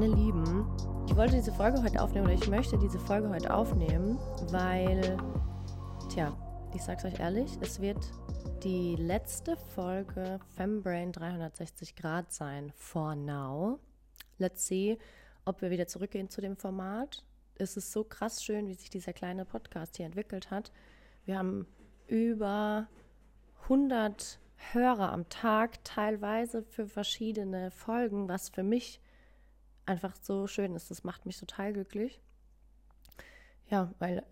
Meine 0.00 0.14
Lieben, 0.14 0.64
ich 1.08 1.16
wollte 1.16 1.34
diese 1.34 1.52
Folge 1.52 1.82
heute 1.82 2.00
aufnehmen 2.00 2.26
oder 2.26 2.34
ich 2.34 2.46
möchte 2.46 2.78
diese 2.78 3.00
Folge 3.00 3.30
heute 3.30 3.52
aufnehmen, 3.52 4.16
weil, 4.52 5.16
tja, 6.08 6.32
ich 6.72 6.84
sag's 6.84 7.04
euch 7.04 7.18
ehrlich, 7.18 7.50
es 7.60 7.80
wird 7.80 7.98
die 8.62 8.94
letzte 8.94 9.56
Folge 9.56 10.38
Fembrain 10.54 11.10
360 11.10 11.96
Grad 11.96 12.32
sein, 12.32 12.70
for 12.76 13.16
now. 13.16 13.80
Let's 14.38 14.68
see, 14.68 15.00
ob 15.44 15.62
wir 15.62 15.70
wieder 15.70 15.88
zurückgehen 15.88 16.30
zu 16.30 16.40
dem 16.40 16.56
Format. 16.56 17.24
Es 17.56 17.76
ist 17.76 17.90
so 17.90 18.04
krass 18.04 18.44
schön, 18.44 18.68
wie 18.68 18.74
sich 18.74 18.90
dieser 18.90 19.12
kleine 19.12 19.44
Podcast 19.44 19.96
hier 19.96 20.06
entwickelt 20.06 20.52
hat. 20.52 20.70
Wir 21.24 21.40
haben 21.40 21.66
über 22.06 22.86
100 23.64 24.38
Hörer 24.70 25.12
am 25.12 25.28
Tag, 25.28 25.82
teilweise 25.82 26.62
für 26.62 26.86
verschiedene 26.86 27.72
Folgen, 27.72 28.28
was 28.28 28.48
für 28.48 28.62
mich 28.62 29.00
einfach 29.88 30.14
so 30.20 30.46
schön 30.46 30.74
ist. 30.74 30.90
Das 30.90 31.04
macht 31.04 31.26
mich 31.26 31.38
total 31.38 31.72
glücklich. 31.72 32.20
Ja, 33.68 33.92
weil 33.98 34.24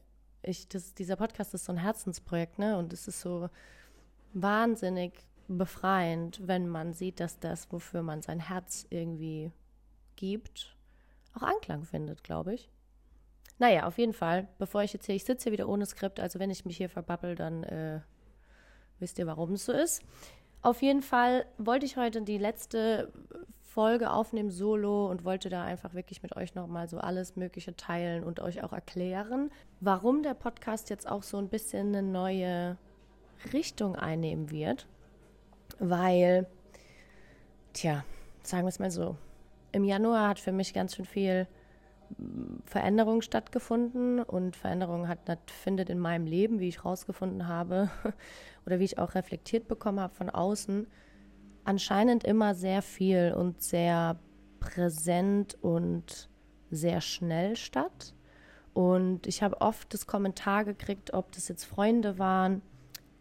ich, 0.43 0.69
das, 0.69 0.95
dieser 0.95 1.17
Podcast 1.17 1.55
ist 1.55 1.65
so 1.65 1.73
ein 1.73 1.79
Herzensprojekt, 1.79 2.59
ne? 2.59 2.77
Und 2.77 2.93
es 2.93 3.09
ist 3.09 3.21
so 3.21 3.49
wahnsinnig 4.33 5.13
befreiend, 5.49 6.41
wenn 6.47 6.69
man 6.69 6.93
sieht, 6.93 7.21
dass 7.21 7.39
das, 7.39 7.71
wofür 7.73 8.03
man 8.03 8.23
sein 8.23 8.41
Herz 8.41 8.87
irgendwie 8.91 9.53
gibt, 10.17 10.77
auch 11.35 11.43
Anklang 11.43 11.85
findet, 11.85 12.25
glaube 12.25 12.55
ich. 12.55 12.71
Naja, 13.59 13.87
auf 13.87 13.99
jeden 13.99 14.13
Fall, 14.13 14.49
bevor 14.59 14.83
ich 14.83 14.93
jetzt 14.93 15.07
hier, 15.07 15.15
ich 15.15 15.25
sitze 15.25 15.45
hier 15.45 15.53
wieder 15.53 15.69
ohne 15.69 15.87
Skript, 15.87 16.21
also 16.21 16.39
wenn 16.39 16.51
ich 16.51 16.65
mich 16.65 16.77
hier 16.77 16.91
verbabbel, 16.91 17.35
dann 17.35 17.65
äh, 17.65 18.01
wisst 18.99 19.19
ihr, 19.19 19.27
warum 19.27 19.53
es 19.53 19.65
so 19.65 19.73
ist. 19.73 20.03
Auf 20.63 20.83
jeden 20.83 21.03
Fall 21.03 21.47
wollte 21.59 21.87
ich 21.87 21.97
heute 21.97 22.23
die 22.23 22.39
letzte 22.39 23.13
Folge 23.77 24.11
aufnehmen, 24.11 24.51
solo, 24.51 25.07
und 25.11 25.27
wollte 25.27 25.51
da 25.51 25.63
einfach 25.63 25.93
wirklich 25.93 26.23
mit 26.23 26.35
euch 26.35 26.55
nochmal 26.55 26.89
so 26.89 26.97
alles 26.97 27.37
Mögliche 27.37 27.77
teilen 27.77 28.25
und 28.25 28.41
euch 28.41 28.65
auch 28.65 28.73
erklären, 28.73 29.51
warum 29.81 30.23
der 30.23 30.33
Podcast 30.33 30.89
jetzt 30.89 31.07
auch 31.07 31.23
so 31.23 31.37
ein 31.37 31.51
bisschen 31.51 31.89
eine 31.89 32.03
neue 32.03 32.79
Richtung 33.53 33.95
einnehmen 33.95 34.51
wird. 34.51 34.87
Weil, 35.79 36.47
tja, 37.75 38.03
sagen 38.43 38.65
wir 38.65 38.71
es 38.71 38.79
mal 38.79 38.91
so, 38.91 39.19
im 39.73 39.85
Januar 39.85 40.31
hat 40.31 40.41
für 40.41 40.53
mich 40.53 40.73
ganz 40.73 40.97
schön 40.97 41.05
viel 41.05 41.47
Veränderung 42.65 43.21
stattgefunden 43.21 44.21
und 44.23 44.57
Veränderung 44.57 45.07
hat, 45.07 45.29
hat, 45.29 45.51
findet 45.51 45.91
in 45.91 45.99
meinem 45.99 46.25
Leben, 46.25 46.61
wie 46.61 46.69
ich 46.69 46.79
herausgefunden 46.79 47.47
habe 47.47 47.91
oder 48.65 48.79
wie 48.79 48.85
ich 48.85 48.99
auch 48.99 49.15
reflektiert 49.15 49.69
bekommen 49.69 50.01
habe 50.01 50.15
von 50.15 50.31
außen, 50.31 50.87
anscheinend 51.67 52.25
immer 52.25 52.55
sehr 52.55 52.83
viel 52.83 53.35
und 53.37 53.63
sehr 53.63 54.19
präsent 54.61 55.57
und 55.61 56.29
sehr 56.71 57.01
schnell 57.01 57.57
statt. 57.57 58.15
Und 58.73 59.27
ich 59.27 59.43
habe 59.43 59.61
oft 59.61 59.93
das 59.95 60.07
Kommentar 60.07 60.65
gekriegt, 60.65 61.15
ob 61.15 61.33
das 61.33 61.49
jetzt 61.49 61.65
Freunde 61.65 62.19
waren, 62.19 62.63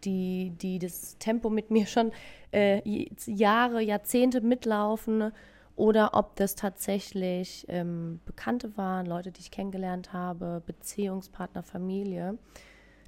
die, 0.04 0.52
die 0.60 0.78
das 0.78 1.16
Tempo 1.18 1.50
mit 1.50 1.70
mir 1.70 1.86
schon 1.86 2.12
äh, 2.52 2.82
Jahre, 3.26 3.80
Jahrzehnte 3.80 4.40
mitlaufen 4.40 5.32
oder 5.74 6.14
ob 6.14 6.36
das 6.36 6.54
tatsächlich 6.54 7.64
ähm, 7.68 8.20
Bekannte 8.24 8.76
waren, 8.76 9.06
Leute, 9.06 9.32
die 9.32 9.40
ich 9.40 9.50
kennengelernt 9.50 10.12
habe, 10.12 10.62
Beziehungspartner, 10.64 11.62
Familie, 11.62 12.38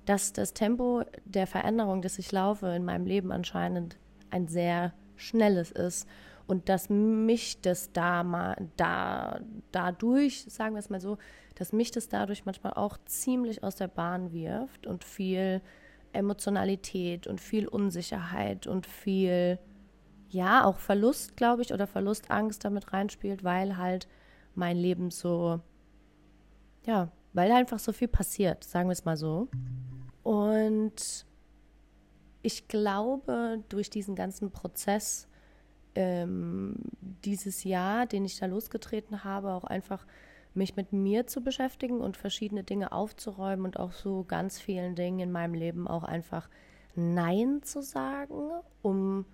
dass 0.07 0.33
das 0.33 0.55
Tempo 0.55 1.03
der 1.25 1.47
Veränderung, 1.47 2.03
das 2.03 2.19
ich 2.19 2.33
laufe 2.33 2.67
in 2.69 2.85
meinem 2.85 3.07
Leben 3.07 3.31
anscheinend 3.31 3.99
ein 4.31 4.49
sehr 4.49 4.93
schnelles 5.19 5.71
ist 5.71 6.09
und 6.47 6.69
dass 6.69 6.89
mich 6.89 7.61
das 7.61 7.93
da 7.93 8.25
mal 8.25 8.57
da 8.77 9.41
dadurch, 9.71 10.45
sagen 10.49 10.75
wir 10.75 10.81
es 10.81 10.91
mal 10.91 11.01
so, 11.01 11.19
dass 11.55 11.73
mich 11.73 11.91
das 11.91 12.09
dadurch 12.09 12.47
manchmal 12.47 12.73
auch 12.75 12.97
ziemlich 13.05 13.63
aus 13.63 13.77
der 13.77 13.89
Bahn 13.89 14.33
wirft 14.33 14.87
und 14.87 15.05
viel 15.05 15.61
Emotionalität 16.13 17.27
und 17.27 17.41
viel 17.41 17.69
Unsicherheit 17.69 18.67
und 18.67 18.87
viel 18.87 19.59
ja, 20.31 20.65
auch 20.65 20.79
Verlust, 20.79 21.37
glaube 21.37 21.63
ich, 21.63 21.73
oder 21.73 21.87
Verlustangst 21.87 22.65
damit 22.65 22.93
reinspielt, 22.93 23.45
weil 23.45 23.77
halt 23.77 24.09
mein 24.55 24.77
Leben 24.77 25.11
so, 25.11 25.61
ja, 26.85 27.11
weil 27.33 27.51
einfach 27.53 27.79
so 27.79 27.93
viel 27.93 28.09
passiert, 28.09 28.65
sagen 28.65 28.89
wir 28.89 28.93
es 28.93 29.05
mal 29.05 29.17
so. 29.17 29.49
Und 30.23 31.27
ich 32.43 32.69
glaube, 32.69 33.63
durch 33.69 33.91
diesen 33.91 34.15
ganzen 34.15 34.51
Prozess 34.51 35.29
ähm, 35.95 36.77
dieses 37.25 37.65
Jahr, 37.65 38.07
den 38.07 38.25
ich 38.25 38.39
da 38.39 38.47
losgetreten 38.47 39.25
habe, 39.25 39.53
auch 39.53 39.65
einfach 39.65 40.07
mich 40.55 40.77
mit 40.77 40.93
mir 40.93 41.27
zu 41.27 41.43
beschäftigen 41.43 42.01
und 42.01 42.17
verschiedene 42.17 42.65
Dinge 42.65 42.93
aufzuräumen 42.93 43.65
und 43.65 43.79
auch 43.79 43.93
so 43.93 44.25
ganz 44.25 44.61
vielen 44.61 44.95
Dingen 44.95 45.21
in 45.21 45.33
meinem 45.33 45.55
Leben 45.55 45.89
auch 45.89 46.05
einfach 46.05 46.49
Nein 46.95 47.63
zu 47.63 47.83
sagen, 47.83 48.51
um 48.83 49.25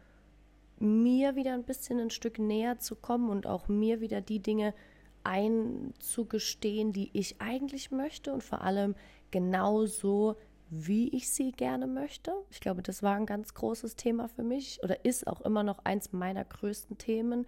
mir 0.78 1.36
wieder 1.36 1.54
ein 1.54 1.64
bisschen 1.64 1.98
ein 1.98 2.10
Stück 2.10 2.38
näher 2.38 2.78
zu 2.78 2.96
kommen 2.96 3.30
und 3.30 3.46
auch 3.46 3.68
mir 3.68 4.00
wieder 4.00 4.20
die 4.20 4.40
Dinge 4.40 4.74
einzugestehen, 5.22 6.92
die 6.92 7.10
ich 7.12 7.40
eigentlich 7.40 7.90
möchte 7.90 8.32
und 8.32 8.42
vor 8.42 8.60
allem 8.60 8.94
genau 9.30 9.86
so, 9.86 10.36
wie 10.76 11.08
ich 11.14 11.30
sie 11.30 11.52
gerne 11.52 11.86
möchte. 11.86 12.32
Ich 12.50 12.60
glaube, 12.60 12.82
das 12.82 13.02
war 13.02 13.14
ein 13.14 13.26
ganz 13.26 13.54
großes 13.54 13.96
Thema 13.96 14.28
für 14.28 14.42
mich 14.42 14.80
oder 14.82 15.04
ist 15.04 15.26
auch 15.26 15.40
immer 15.42 15.62
noch 15.62 15.78
eins 15.84 16.12
meiner 16.12 16.44
größten 16.44 16.98
Themen, 16.98 17.46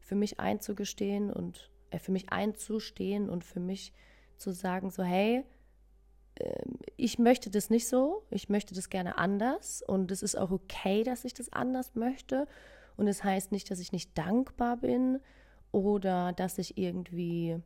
für 0.00 0.14
mich 0.14 0.40
einzugestehen 0.40 1.30
und 1.30 1.70
äh, 1.90 1.98
für 1.98 2.12
mich 2.12 2.32
einzustehen 2.32 3.28
und 3.28 3.44
für 3.44 3.60
mich 3.60 3.92
zu 4.36 4.52
sagen, 4.52 4.90
so 4.90 5.02
hey, 5.02 5.44
ähm, 6.40 6.78
ich 6.96 7.18
möchte 7.18 7.50
das 7.50 7.70
nicht 7.70 7.86
so, 7.86 8.24
ich 8.30 8.48
möchte 8.48 8.74
das 8.74 8.90
gerne 8.90 9.18
anders 9.18 9.82
und 9.86 10.10
es 10.10 10.22
ist 10.22 10.36
auch 10.36 10.50
okay, 10.50 11.04
dass 11.04 11.24
ich 11.24 11.34
das 11.34 11.52
anders 11.52 11.94
möchte 11.94 12.46
und 12.96 13.06
es 13.06 13.18
das 13.18 13.24
heißt 13.24 13.52
nicht, 13.52 13.70
dass 13.70 13.78
ich 13.80 13.92
nicht 13.92 14.16
dankbar 14.16 14.78
bin 14.78 15.20
oder 15.70 16.32
dass 16.32 16.58
ich 16.58 16.78
irgendwie 16.78 17.58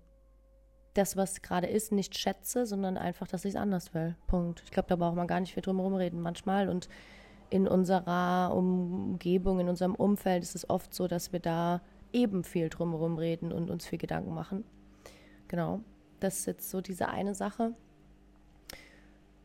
das, 0.97 1.17
was 1.17 1.43
gerade 1.43 1.67
ist, 1.67 1.93
nicht 1.93 2.19
schätze, 2.19 2.67
sondern 2.67 2.97
einfach, 2.97 3.29
dass 3.29 3.45
ich 3.45 3.55
es 3.55 3.61
anders 3.61 3.95
will. 3.95 4.17
Punkt. 4.27 4.63
Ich 4.65 4.71
glaube, 4.71 4.89
da 4.89 4.97
braucht 4.97 5.17
man 5.17 5.27
gar 5.27 5.41
nicht 5.41 5.55
viel 5.55 5.63
drum 5.63 5.77
herum 5.77 5.95
reden 5.95 6.21
manchmal 6.21 6.69
und 6.69 6.89
in 7.51 7.69
unserer 7.69 8.53
Umgebung, 8.55 9.61
in 9.61 9.69
unserem 9.69 9.95
Umfeld 9.95 10.43
ist 10.43 10.55
es 10.55 10.69
oft 10.69 10.93
so, 10.95 11.07
dass 11.07 11.33
wir 11.33 11.41
da 11.41 11.81
eben 12.13 12.45
viel 12.45 12.69
drumherum 12.69 13.19
reden 13.19 13.53
und 13.53 13.71
uns 13.71 13.87
viel 13.87 13.99
Gedanken 13.99 14.35
machen. 14.35 14.65
Genau. 15.49 15.81
Das 16.19 16.41
ist 16.41 16.47
jetzt 16.47 16.71
so 16.71 16.81
diese 16.81 17.09
eine 17.09 17.35
Sache. 17.35 17.75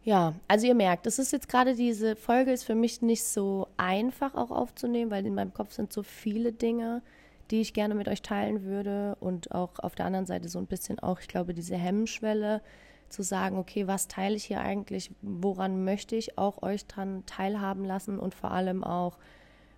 Ja, 0.04 0.34
also 0.48 0.66
ihr 0.66 0.74
merkt, 0.74 1.06
das 1.06 1.20
ist 1.20 1.32
jetzt 1.32 1.48
gerade 1.48 1.76
diese 1.76 2.16
Folge 2.16 2.52
ist 2.52 2.64
für 2.64 2.74
mich 2.74 3.02
nicht 3.04 3.24
so 3.24 3.68
einfach 3.78 4.34
auch 4.34 4.50
aufzunehmen, 4.50 5.12
weil 5.12 5.26
in 5.28 5.36
meinem 5.36 5.54
Kopf 5.54 5.74
sind 5.74 5.94
so 5.94 6.02
viele 6.02 6.54
Dinge, 6.54 7.04
die 7.52 7.62
ich 7.62 7.74
gerne 7.74 7.96
mit 7.96 8.08
euch 8.08 8.22
teilen 8.22 8.64
würde 8.64 9.16
und 9.20 9.52
auch 9.52 9.80
auf 9.80 9.96
der 9.96 10.06
anderen 10.06 10.26
Seite 10.26 10.50
so 10.50 10.60
ein 10.60 10.68
bisschen 10.68 11.00
auch, 11.00 11.20
ich 11.20 11.28
glaube, 11.28 11.54
diese 11.54 11.76
Hemmschwelle 11.76 12.62
zu 13.10 13.24
sagen, 13.24 13.58
okay, 13.58 13.88
was 13.88 14.08
teile 14.08 14.36
ich 14.36 14.46
hier 14.46 14.62
eigentlich, 14.62 15.12
woran 15.22 15.84
möchte 15.84 16.16
ich 16.16 16.38
auch 16.38 16.64
euch 16.64 16.86
dran 16.86 17.24
teilhaben 17.26 17.84
lassen 17.84 18.18
und 18.18 18.34
vor 18.34 18.52
allem 18.52 18.84
auch, 18.84 19.18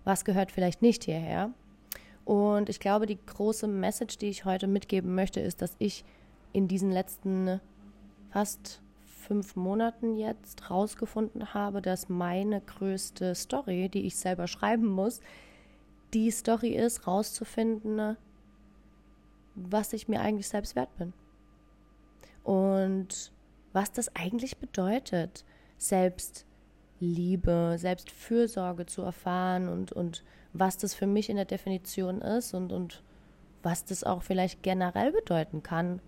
was 0.04 0.24
gehört 0.24 0.52
vielleicht 0.52 0.82
nicht 0.82 1.04
hierher. 1.04 1.50
Und 2.24 2.68
ich 2.68 2.80
glaube, 2.80 3.06
die 3.06 3.18
große 3.18 3.66
Message, 3.66 4.18
die 4.18 4.28
ich 4.28 4.44
heute 4.44 4.66
mitgeben 4.66 5.14
möchte, 5.14 5.40
ist, 5.40 5.60
dass 5.60 5.74
ich 5.78 6.04
in 6.52 6.68
diesen 6.68 6.90
letzten 6.90 7.60
fast 8.30 8.80
fünf 9.04 9.56
Monaten 9.56 10.16
jetzt 10.16 10.70
rausgefunden 10.70 11.54
habe, 11.54 11.82
dass 11.82 12.08
meine 12.08 12.60
größte 12.60 13.34
Story, 13.34 13.88
die 13.88 14.06
ich 14.06 14.16
selber 14.16 14.46
schreiben 14.46 14.86
muss, 14.86 15.20
die 16.14 16.30
Story 16.30 16.70
ist, 16.70 17.06
rauszufinden, 17.06 18.16
was 19.54 19.92
ich 19.92 20.08
mir 20.08 20.20
eigentlich 20.20 20.48
selbst 20.48 20.76
wert 20.76 20.96
bin. 20.96 21.12
Und 22.42 23.32
was 23.72 23.92
das 23.92 24.14
eigentlich 24.14 24.58
bedeutet, 24.58 25.44
Selbstliebe, 25.78 27.74
Selbstfürsorge 27.76 28.86
zu 28.86 29.02
erfahren 29.02 29.68
und, 29.68 29.92
und 29.92 30.24
was 30.52 30.76
das 30.76 30.94
für 30.94 31.06
mich 31.06 31.28
in 31.28 31.36
der 31.36 31.44
Definition 31.44 32.20
ist 32.20 32.54
und, 32.54 32.72
und 32.72 33.02
was 33.62 33.84
das 33.84 34.04
auch 34.04 34.22
vielleicht 34.22 34.62
generell 34.62 35.10
bedeuten 35.10 35.62
kann 35.62 36.00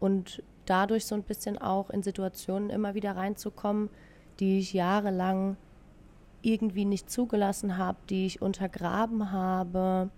und 0.00 0.42
dadurch 0.66 1.06
so 1.06 1.14
ein 1.14 1.22
bisschen 1.22 1.58
auch 1.58 1.90
in 1.90 2.02
Situationen 2.02 2.70
immer 2.70 2.94
wieder 2.94 3.14
reinzukommen, 3.14 3.90
die 4.40 4.58
ich 4.58 4.72
jahrelang 4.72 5.56
irgendwie 6.44 6.84
nicht 6.84 7.10
zugelassen 7.10 7.78
habe, 7.78 7.98
die 8.10 8.26
ich 8.26 8.42
untergraben 8.42 9.32
habe, 9.32 10.10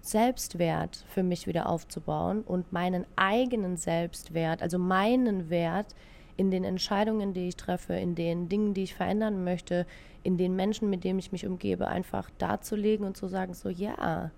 Selbstwert 0.00 1.04
für 1.08 1.22
mich 1.22 1.46
wieder 1.46 1.68
aufzubauen 1.68 2.42
und 2.42 2.72
meinen 2.72 3.06
eigenen 3.16 3.76
Selbstwert, 3.76 4.62
also 4.62 4.78
meinen 4.78 5.48
Wert 5.48 5.94
in 6.36 6.50
den 6.50 6.64
Entscheidungen, 6.64 7.32
die 7.32 7.48
ich 7.48 7.56
treffe, 7.56 7.94
in 7.94 8.14
den 8.14 8.48
Dingen, 8.48 8.74
die 8.74 8.82
ich 8.82 8.94
verändern 8.94 9.44
möchte, 9.44 9.86
in 10.22 10.36
den 10.36 10.56
Menschen, 10.56 10.90
mit 10.90 11.04
denen 11.04 11.18
ich 11.18 11.32
mich 11.32 11.46
umgebe, 11.46 11.88
einfach 11.88 12.30
darzulegen 12.38 13.06
und 13.06 13.16
zu 13.16 13.28
sagen, 13.28 13.54
so 13.54 13.68
ja, 13.68 14.30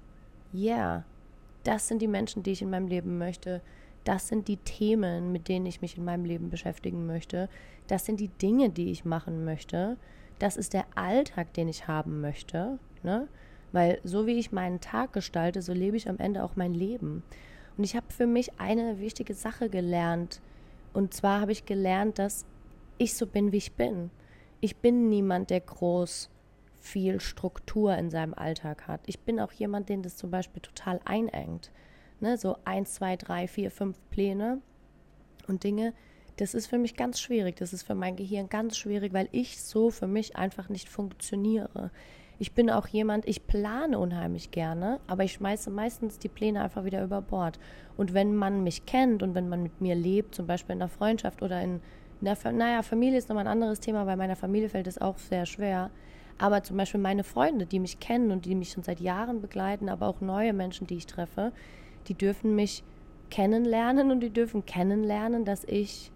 ja, 0.52 0.76
yeah, 0.76 1.04
das 1.64 1.88
sind 1.88 2.00
die 2.00 2.08
Menschen, 2.08 2.42
die 2.42 2.52
ich 2.52 2.62
in 2.62 2.70
meinem 2.70 2.86
Leben 2.86 3.18
möchte. 3.18 3.60
Das 4.04 4.28
sind 4.28 4.46
die 4.46 4.58
Themen, 4.58 5.32
mit 5.32 5.48
denen 5.48 5.66
ich 5.66 5.82
mich 5.82 5.96
in 5.98 6.04
meinem 6.04 6.24
Leben 6.24 6.48
beschäftigen 6.48 7.06
möchte. 7.06 7.48
Das 7.88 8.04
sind 8.04 8.20
die 8.20 8.28
Dinge, 8.28 8.70
die 8.70 8.92
ich 8.92 9.04
machen 9.04 9.44
möchte. 9.44 9.96
Das 10.38 10.56
ist 10.56 10.72
der 10.72 10.84
Alltag, 10.94 11.52
den 11.54 11.68
ich 11.68 11.88
haben 11.88 12.20
möchte. 12.20 12.78
Ne? 13.02 13.28
Weil 13.72 14.00
so 14.04 14.26
wie 14.26 14.38
ich 14.38 14.52
meinen 14.52 14.80
Tag 14.80 15.12
gestalte, 15.12 15.62
so 15.62 15.72
lebe 15.72 15.96
ich 15.96 16.08
am 16.08 16.18
Ende 16.18 16.44
auch 16.44 16.56
mein 16.56 16.74
Leben. 16.74 17.22
Und 17.76 17.84
ich 17.84 17.96
habe 17.96 18.06
für 18.12 18.26
mich 18.26 18.58
eine 18.58 19.00
wichtige 19.00 19.34
Sache 19.34 19.68
gelernt. 19.68 20.40
Und 20.92 21.14
zwar 21.14 21.40
habe 21.40 21.52
ich 21.52 21.66
gelernt, 21.66 22.18
dass 22.18 22.46
ich 22.98 23.14
so 23.14 23.26
bin, 23.26 23.52
wie 23.52 23.58
ich 23.58 23.72
bin. 23.72 24.10
Ich 24.60 24.76
bin 24.76 25.08
niemand, 25.08 25.50
der 25.50 25.60
groß 25.60 26.30
viel 26.86 27.20
Struktur 27.20 27.96
in 27.96 28.10
seinem 28.10 28.32
Alltag 28.32 28.86
hat. 28.86 29.00
Ich 29.06 29.20
bin 29.20 29.40
auch 29.40 29.52
jemand, 29.52 29.88
den 29.88 30.02
das 30.02 30.16
zum 30.16 30.30
Beispiel 30.30 30.62
total 30.62 31.00
einengt. 31.04 31.70
Ne, 32.20 32.38
so 32.38 32.56
eins, 32.64 32.94
zwei, 32.94 33.16
drei, 33.16 33.46
vier, 33.46 33.70
fünf 33.70 33.98
Pläne 34.10 34.62
und 35.48 35.64
Dinge. 35.64 35.92
Das 36.36 36.52
ist 36.52 36.66
für 36.66 36.78
mich 36.78 36.96
ganz 36.96 37.18
schwierig. 37.18 37.56
Das 37.56 37.72
ist 37.72 37.82
für 37.82 37.94
mein 37.94 38.16
Gehirn 38.16 38.48
ganz 38.48 38.76
schwierig, 38.76 39.12
weil 39.12 39.28
ich 39.32 39.62
so 39.62 39.90
für 39.90 40.06
mich 40.06 40.36
einfach 40.36 40.68
nicht 40.68 40.88
funktioniere. 40.88 41.90
Ich 42.38 42.52
bin 42.52 42.68
auch 42.68 42.86
jemand, 42.86 43.26
ich 43.26 43.46
plane 43.46 43.98
unheimlich 43.98 44.50
gerne, 44.50 45.00
aber 45.06 45.24
ich 45.24 45.32
schmeiße 45.32 45.70
meistens 45.70 46.18
die 46.18 46.28
Pläne 46.28 46.62
einfach 46.62 46.84
wieder 46.84 47.02
über 47.02 47.22
Bord. 47.22 47.58
Und 47.96 48.12
wenn 48.12 48.36
man 48.36 48.62
mich 48.62 48.84
kennt 48.84 49.22
und 49.22 49.34
wenn 49.34 49.48
man 49.48 49.62
mit 49.62 49.80
mir 49.80 49.94
lebt, 49.94 50.34
zum 50.34 50.46
Beispiel 50.46 50.74
in 50.74 50.80
der 50.80 50.88
Freundschaft 50.88 51.42
oder 51.42 51.62
in, 51.62 51.80
in 52.20 52.24
der, 52.26 52.36
naja, 52.52 52.82
Familie 52.82 53.16
ist 53.16 53.30
nochmal 53.30 53.46
ein 53.46 53.52
anderes 53.52 53.80
Thema, 53.80 54.06
weil 54.06 54.18
meiner 54.18 54.36
Familie 54.36 54.68
fällt 54.68 54.86
es 54.86 55.00
auch 55.00 55.16
sehr 55.16 55.46
schwer. 55.46 55.90
Aber 56.36 56.62
zum 56.62 56.76
Beispiel 56.76 57.00
meine 57.00 57.24
Freunde, 57.24 57.64
die 57.64 57.80
mich 57.80 58.00
kennen 58.00 58.30
und 58.30 58.44
die 58.44 58.54
mich 58.54 58.72
schon 58.72 58.82
seit 58.82 59.00
Jahren 59.00 59.40
begleiten, 59.40 59.88
aber 59.88 60.06
auch 60.06 60.20
neue 60.20 60.52
Menschen, 60.52 60.86
die 60.86 60.96
ich 60.96 61.06
treffe, 61.06 61.52
die 62.08 62.14
dürfen 62.14 62.54
mich 62.54 62.84
kennenlernen 63.30 64.10
und 64.10 64.20
die 64.20 64.30
dürfen 64.30 64.66
kennenlernen, 64.66 65.46
dass 65.46 65.64
ich 65.64 66.12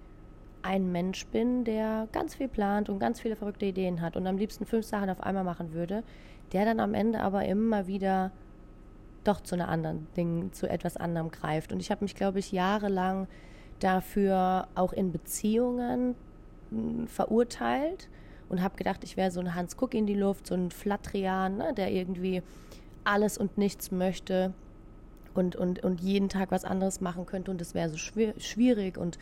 ein 0.62 0.92
Mensch 0.92 1.26
bin, 1.26 1.64
der 1.64 2.08
ganz 2.12 2.34
viel 2.34 2.48
plant 2.48 2.88
und 2.88 2.98
ganz 2.98 3.20
viele 3.20 3.36
verrückte 3.36 3.66
Ideen 3.66 4.00
hat 4.00 4.16
und 4.16 4.26
am 4.26 4.36
liebsten 4.36 4.66
fünf 4.66 4.84
Sachen 4.84 5.10
auf 5.10 5.22
einmal 5.22 5.44
machen 5.44 5.72
würde, 5.72 6.02
der 6.52 6.64
dann 6.64 6.80
am 6.80 6.94
Ende 6.94 7.20
aber 7.20 7.44
immer 7.44 7.86
wieder 7.86 8.30
doch 9.24 9.40
zu 9.40 9.54
einer 9.54 9.68
anderen 9.68 10.06
Ding, 10.16 10.52
zu 10.52 10.68
etwas 10.68 10.96
anderem 10.96 11.30
greift. 11.30 11.72
Und 11.72 11.80
ich 11.80 11.90
habe 11.90 12.04
mich, 12.04 12.14
glaube 12.14 12.38
ich, 12.38 12.52
jahrelang 12.52 13.26
dafür 13.78 14.68
auch 14.74 14.92
in 14.92 15.12
Beziehungen 15.12 16.14
hm, 16.70 17.06
verurteilt 17.06 18.08
und 18.48 18.62
habe 18.62 18.76
gedacht, 18.76 19.04
ich 19.04 19.16
wäre 19.16 19.30
so 19.30 19.40
ein 19.40 19.54
Hans 19.54 19.76
Kuck 19.76 19.94
in 19.94 20.06
die 20.06 20.14
Luft, 20.14 20.46
so 20.46 20.54
ein 20.54 20.70
Flatrian, 20.70 21.58
ne, 21.58 21.74
der 21.74 21.90
irgendwie 21.90 22.42
alles 23.04 23.38
und 23.38 23.58
nichts 23.58 23.90
möchte 23.90 24.52
und, 25.34 25.56
und, 25.56 25.82
und 25.82 26.00
jeden 26.00 26.28
Tag 26.28 26.50
was 26.50 26.64
anderes 26.64 27.00
machen 27.00 27.26
könnte 27.26 27.50
und 27.50 27.60
das 27.60 27.74
wäre 27.74 27.88
so 27.88 27.96
schwierig 27.96 28.98
und 28.98 29.18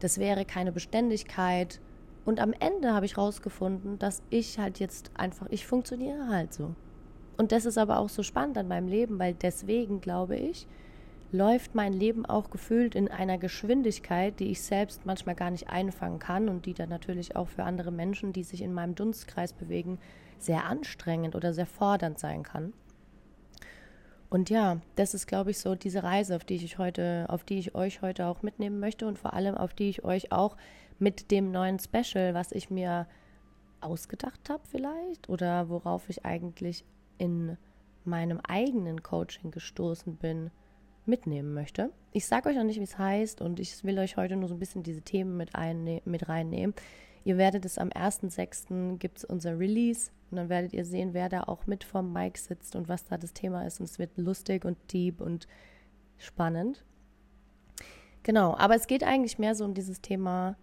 das 0.00 0.18
wäre 0.18 0.44
keine 0.44 0.72
Beständigkeit. 0.72 1.80
Und 2.24 2.40
am 2.40 2.52
Ende 2.52 2.92
habe 2.92 3.06
ich 3.06 3.16
rausgefunden, 3.16 3.98
dass 3.98 4.22
ich 4.30 4.58
halt 4.58 4.78
jetzt 4.78 5.10
einfach, 5.14 5.46
ich 5.50 5.66
funktioniere 5.66 6.28
halt 6.28 6.52
so. 6.52 6.74
Und 7.36 7.52
das 7.52 7.64
ist 7.64 7.78
aber 7.78 7.98
auch 7.98 8.08
so 8.10 8.22
spannend 8.22 8.58
an 8.58 8.68
meinem 8.68 8.88
Leben, 8.88 9.18
weil 9.18 9.34
deswegen 9.34 10.00
glaube 10.00 10.36
ich, 10.36 10.66
läuft 11.32 11.74
mein 11.74 11.92
Leben 11.92 12.26
auch 12.26 12.50
gefühlt 12.50 12.94
in 12.94 13.08
einer 13.08 13.38
Geschwindigkeit, 13.38 14.38
die 14.40 14.50
ich 14.50 14.62
selbst 14.62 15.06
manchmal 15.06 15.36
gar 15.36 15.50
nicht 15.50 15.68
einfangen 15.70 16.18
kann 16.18 16.48
und 16.48 16.66
die 16.66 16.74
dann 16.74 16.88
natürlich 16.88 17.36
auch 17.36 17.48
für 17.48 17.64
andere 17.64 17.92
Menschen, 17.92 18.32
die 18.32 18.42
sich 18.42 18.62
in 18.62 18.74
meinem 18.74 18.94
Dunstkreis 18.94 19.52
bewegen, 19.52 19.98
sehr 20.38 20.64
anstrengend 20.64 21.34
oder 21.34 21.52
sehr 21.52 21.66
fordernd 21.66 22.18
sein 22.18 22.42
kann. 22.42 22.72
Und 24.30 24.48
ja, 24.48 24.80
das 24.94 25.12
ist, 25.12 25.26
glaube 25.26 25.50
ich, 25.50 25.58
so 25.58 25.74
diese 25.74 26.04
Reise, 26.04 26.36
auf 26.36 26.44
die 26.44 26.54
ich 26.54 26.78
heute, 26.78 27.26
auf 27.28 27.42
die 27.42 27.58
ich 27.58 27.74
euch 27.74 28.00
heute 28.00 28.26
auch 28.26 28.42
mitnehmen 28.42 28.78
möchte 28.78 29.06
und 29.08 29.18
vor 29.18 29.34
allem 29.34 29.56
auf 29.56 29.74
die 29.74 29.90
ich 29.90 30.04
euch 30.04 30.30
auch 30.30 30.56
mit 31.00 31.32
dem 31.32 31.50
neuen 31.50 31.80
Special, 31.80 32.32
was 32.32 32.52
ich 32.52 32.70
mir 32.70 33.08
ausgedacht 33.80 34.48
habe 34.48 34.62
vielleicht 34.70 35.28
oder 35.28 35.68
worauf 35.68 36.08
ich 36.08 36.24
eigentlich 36.24 36.84
in 37.18 37.56
meinem 38.04 38.40
eigenen 38.46 39.02
Coaching 39.02 39.50
gestoßen 39.50 40.16
bin, 40.16 40.50
mitnehmen 41.06 41.52
möchte. 41.52 41.90
Ich 42.12 42.26
sage 42.26 42.50
euch 42.50 42.56
noch 42.56 42.64
nicht, 42.64 42.78
wie 42.78 42.84
es 42.84 42.98
heißt 42.98 43.40
und 43.40 43.58
ich 43.58 43.82
will 43.82 43.98
euch 43.98 44.16
heute 44.16 44.36
nur 44.36 44.48
so 44.48 44.54
ein 44.54 44.60
bisschen 44.60 44.82
diese 44.82 45.02
Themen 45.02 45.36
mit, 45.36 45.50
mit 46.04 46.28
reinnehmen. 46.28 46.74
Ihr 47.24 47.36
werdet 47.36 47.64
es 47.64 47.78
am 47.78 47.88
1.6. 47.88 48.98
gibt 48.98 49.18
es 49.18 49.24
unser 49.24 49.58
Release 49.58 50.10
und 50.30 50.38
dann 50.38 50.48
werdet 50.48 50.72
ihr 50.72 50.84
sehen, 50.84 51.12
wer 51.12 51.28
da 51.28 51.42
auch 51.44 51.66
mit 51.66 51.84
vom 51.84 52.12
Mic 52.12 52.38
sitzt 52.38 52.76
und 52.76 52.88
was 52.88 53.04
da 53.04 53.18
das 53.18 53.32
Thema 53.32 53.66
ist. 53.66 53.80
Und 53.80 53.86
es 53.86 53.98
wird 53.98 54.16
lustig 54.16 54.64
und 54.64 54.78
deep 54.92 55.20
und 55.20 55.46
spannend. 56.18 56.84
Genau, 58.22 58.56
aber 58.56 58.74
es 58.74 58.86
geht 58.86 59.02
eigentlich 59.04 59.38
mehr 59.38 59.54
so 59.54 59.64
um 59.64 59.74
dieses 59.74 60.00
Thema, 60.00 60.56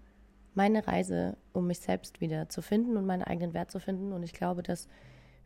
meine 0.54 0.88
Reise, 0.88 1.38
um 1.54 1.68
mich 1.68 1.80
selbst 1.80 2.22
wieder 2.22 2.50
zu 2.50 2.62
finden 2.62 2.98
und 2.98 3.06
meinen 3.06 3.24
eigenen 3.24 3.54
Wert 3.54 3.72
zu 3.72 3.80
finden. 3.80 4.12
Und 4.14 4.24
ich 4.24 4.34
glaube, 4.34 4.64
dass 4.64 4.88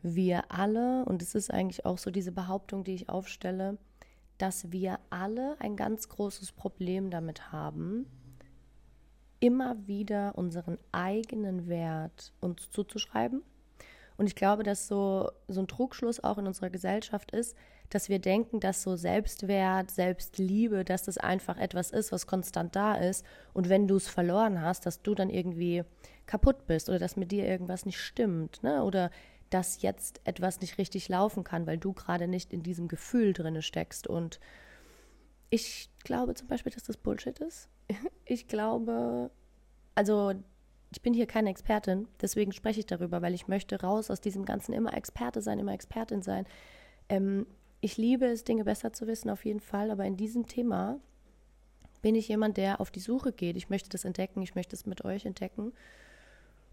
wir 0.02 0.50
alle, 0.50 1.04
und 1.04 1.22
es 1.22 1.34
ist 1.34 1.50
eigentlich 1.50 1.84
auch 1.84 1.98
so 1.98 2.10
diese 2.10 2.32
Behauptung, 2.32 2.84
die 2.84 2.94
ich 2.94 3.08
aufstelle, 3.08 3.78
dass 4.38 4.72
wir 4.72 4.98
alle 5.10 5.56
ein 5.60 5.76
ganz 5.76 6.08
großes 6.08 6.52
Problem 6.52 7.10
damit 7.10 7.52
haben, 7.52 8.06
immer 9.42 9.76
wieder 9.88 10.38
unseren 10.38 10.78
eigenen 10.92 11.68
Wert 11.68 12.32
uns 12.40 12.70
zuzuschreiben. 12.70 13.42
Und 14.16 14.28
ich 14.28 14.36
glaube, 14.36 14.62
dass 14.62 14.86
so, 14.86 15.32
so 15.48 15.60
ein 15.60 15.66
Trugschluss 15.66 16.22
auch 16.22 16.38
in 16.38 16.46
unserer 16.46 16.70
Gesellschaft 16.70 17.32
ist, 17.32 17.56
dass 17.90 18.08
wir 18.08 18.20
denken, 18.20 18.60
dass 18.60 18.82
so 18.82 18.94
Selbstwert, 18.94 19.90
Selbstliebe, 19.90 20.84
dass 20.84 21.02
das 21.02 21.18
einfach 21.18 21.58
etwas 21.58 21.90
ist, 21.90 22.12
was 22.12 22.28
konstant 22.28 22.76
da 22.76 22.94
ist. 22.94 23.26
Und 23.52 23.68
wenn 23.68 23.88
du 23.88 23.96
es 23.96 24.06
verloren 24.06 24.62
hast, 24.62 24.86
dass 24.86 25.02
du 25.02 25.12
dann 25.16 25.28
irgendwie 25.28 25.82
kaputt 26.26 26.68
bist 26.68 26.88
oder 26.88 27.00
dass 27.00 27.16
mit 27.16 27.32
dir 27.32 27.44
irgendwas 27.44 27.84
nicht 27.84 27.98
stimmt, 27.98 28.62
ne? 28.62 28.84
Oder 28.84 29.10
dass 29.50 29.82
jetzt 29.82 30.20
etwas 30.22 30.60
nicht 30.60 30.78
richtig 30.78 31.08
laufen 31.08 31.42
kann, 31.42 31.66
weil 31.66 31.78
du 31.78 31.92
gerade 31.92 32.28
nicht 32.28 32.52
in 32.52 32.62
diesem 32.62 32.86
Gefühl 32.86 33.32
drinne 33.32 33.60
steckst. 33.60 34.06
Und 34.06 34.38
ich 35.50 35.90
glaube 36.04 36.34
zum 36.34 36.46
Beispiel, 36.46 36.72
dass 36.72 36.84
das 36.84 36.96
Bullshit 36.96 37.40
ist. 37.40 37.68
Ich 38.24 38.48
glaube, 38.48 39.30
also 39.94 40.32
ich 40.90 41.02
bin 41.02 41.12
hier 41.12 41.26
keine 41.26 41.50
Expertin, 41.50 42.08
deswegen 42.20 42.52
spreche 42.52 42.80
ich 42.80 42.86
darüber, 42.86 43.20
weil 43.20 43.34
ich 43.34 43.48
möchte 43.48 43.80
raus 43.80 44.10
aus 44.10 44.20
diesem 44.20 44.44
ganzen 44.44 44.72
immer 44.72 44.94
Experte 44.96 45.42
sein, 45.42 45.58
immer 45.58 45.74
Expertin 45.74 46.22
sein. 46.22 46.46
Ähm, 47.08 47.46
ich 47.80 47.96
liebe 47.96 48.26
es, 48.26 48.44
Dinge 48.44 48.64
besser 48.64 48.92
zu 48.92 49.06
wissen, 49.06 49.28
auf 49.28 49.44
jeden 49.44 49.60
Fall, 49.60 49.90
aber 49.90 50.04
in 50.04 50.16
diesem 50.16 50.46
Thema 50.46 50.98
bin 52.00 52.14
ich 52.14 52.28
jemand, 52.28 52.56
der 52.56 52.80
auf 52.80 52.90
die 52.90 53.00
Suche 53.00 53.32
geht. 53.32 53.56
Ich 53.56 53.70
möchte 53.70 53.88
das 53.88 54.04
entdecken, 54.04 54.42
ich 54.42 54.54
möchte 54.54 54.76
es 54.76 54.86
mit 54.86 55.04
euch 55.04 55.24
entdecken. 55.24 55.72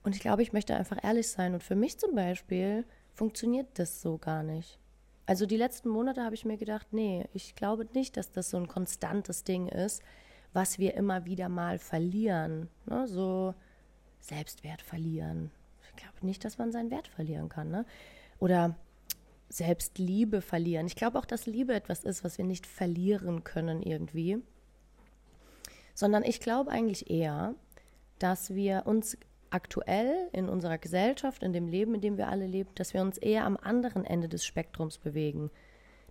Und 0.03 0.15
ich 0.15 0.21
glaube, 0.21 0.41
ich 0.41 0.53
möchte 0.53 0.75
einfach 0.75 1.03
ehrlich 1.03 1.29
sein. 1.29 1.53
Und 1.53 1.63
für 1.63 1.75
mich 1.75 1.97
zum 1.97 2.15
Beispiel 2.15 2.85
funktioniert 3.13 3.67
das 3.75 4.01
so 4.01 4.17
gar 4.17 4.43
nicht. 4.43 4.79
Also 5.25 5.45
die 5.45 5.57
letzten 5.57 5.89
Monate 5.89 6.23
habe 6.23 6.33
ich 6.35 6.45
mir 6.45 6.57
gedacht, 6.57 6.87
nee, 6.91 7.27
ich 7.33 7.55
glaube 7.55 7.87
nicht, 7.93 8.17
dass 8.17 8.31
das 8.31 8.49
so 8.49 8.57
ein 8.57 8.67
konstantes 8.67 9.43
Ding 9.43 9.67
ist, 9.67 10.01
was 10.53 10.79
wir 10.79 10.95
immer 10.95 11.25
wieder 11.25 11.49
mal 11.49 11.77
verlieren. 11.77 12.69
Ne? 12.85 13.07
So 13.07 13.53
Selbstwert 14.19 14.81
verlieren. 14.81 15.51
Ich 15.89 15.95
glaube 15.95 16.25
nicht, 16.25 16.43
dass 16.45 16.57
man 16.57 16.71
seinen 16.71 16.91
Wert 16.91 17.07
verlieren 17.07 17.49
kann. 17.49 17.69
Ne? 17.69 17.85
Oder 18.39 18.75
Selbstliebe 19.49 20.41
verlieren. 20.41 20.87
Ich 20.87 20.95
glaube 20.95 21.17
auch, 21.17 21.25
dass 21.25 21.45
Liebe 21.45 21.73
etwas 21.73 22.03
ist, 22.03 22.23
was 22.23 22.37
wir 22.37 22.45
nicht 22.45 22.67
verlieren 22.67 23.43
können 23.43 23.81
irgendwie. 23.81 24.37
Sondern 25.95 26.23
ich 26.23 26.39
glaube 26.39 26.71
eigentlich 26.71 27.09
eher, 27.09 27.55
dass 28.19 28.53
wir 28.53 28.83
uns 28.85 29.17
aktuell 29.49 30.29
in 30.31 30.47
unserer 30.47 30.77
Gesellschaft, 30.77 31.41
in 31.41 31.53
dem 31.53 31.67
Leben, 31.67 31.95
in 31.95 32.01
dem 32.01 32.17
wir 32.17 32.27
alle 32.27 32.45
leben, 32.45 32.69
dass 32.75 32.93
wir 32.93 33.01
uns 33.01 33.17
eher 33.17 33.45
am 33.45 33.57
anderen 33.57 34.05
Ende 34.05 34.29
des 34.29 34.45
Spektrums 34.45 34.99
bewegen. 34.99 35.49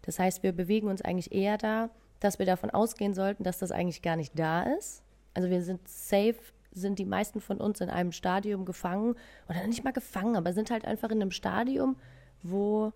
Das 0.03 0.19
heißt, 0.19 0.43
wir 0.43 0.53
bewegen 0.53 0.89
uns 0.89 1.03
eigentlich 1.03 1.33
eher 1.33 1.59
da, 1.59 1.91
dass 2.21 2.39
wir 2.39 2.47
davon 2.47 2.71
ausgehen 2.71 3.15
sollten, 3.15 3.45
dass 3.45 3.59
das 3.59 3.71
eigentlich 3.71 4.03
gar 4.03 4.17
nicht 4.17 4.39
da 4.39 4.63
ist. 4.63 5.03
Also 5.35 5.51
wir 5.51 5.63
sind 5.63 5.87
safe, 5.87 6.37
sind 6.73 6.99
die 6.99 7.05
meisten 7.05 7.41
von 7.41 7.59
uns 7.59 7.81
in 7.81 7.91
einem 7.91 8.13
Stadium 8.13 8.65
gefangen, 8.65 9.15
oder 9.49 9.67
nicht 9.67 9.85
mal 9.85 9.93
gefangen, 9.93 10.37
aber 10.37 10.53
sind 10.53 10.71
halt 10.71 10.85
einfach 10.85 11.11
in 11.11 11.23
einem 11.23 11.31
Stadium, 11.31 11.97
wo, 12.43 12.93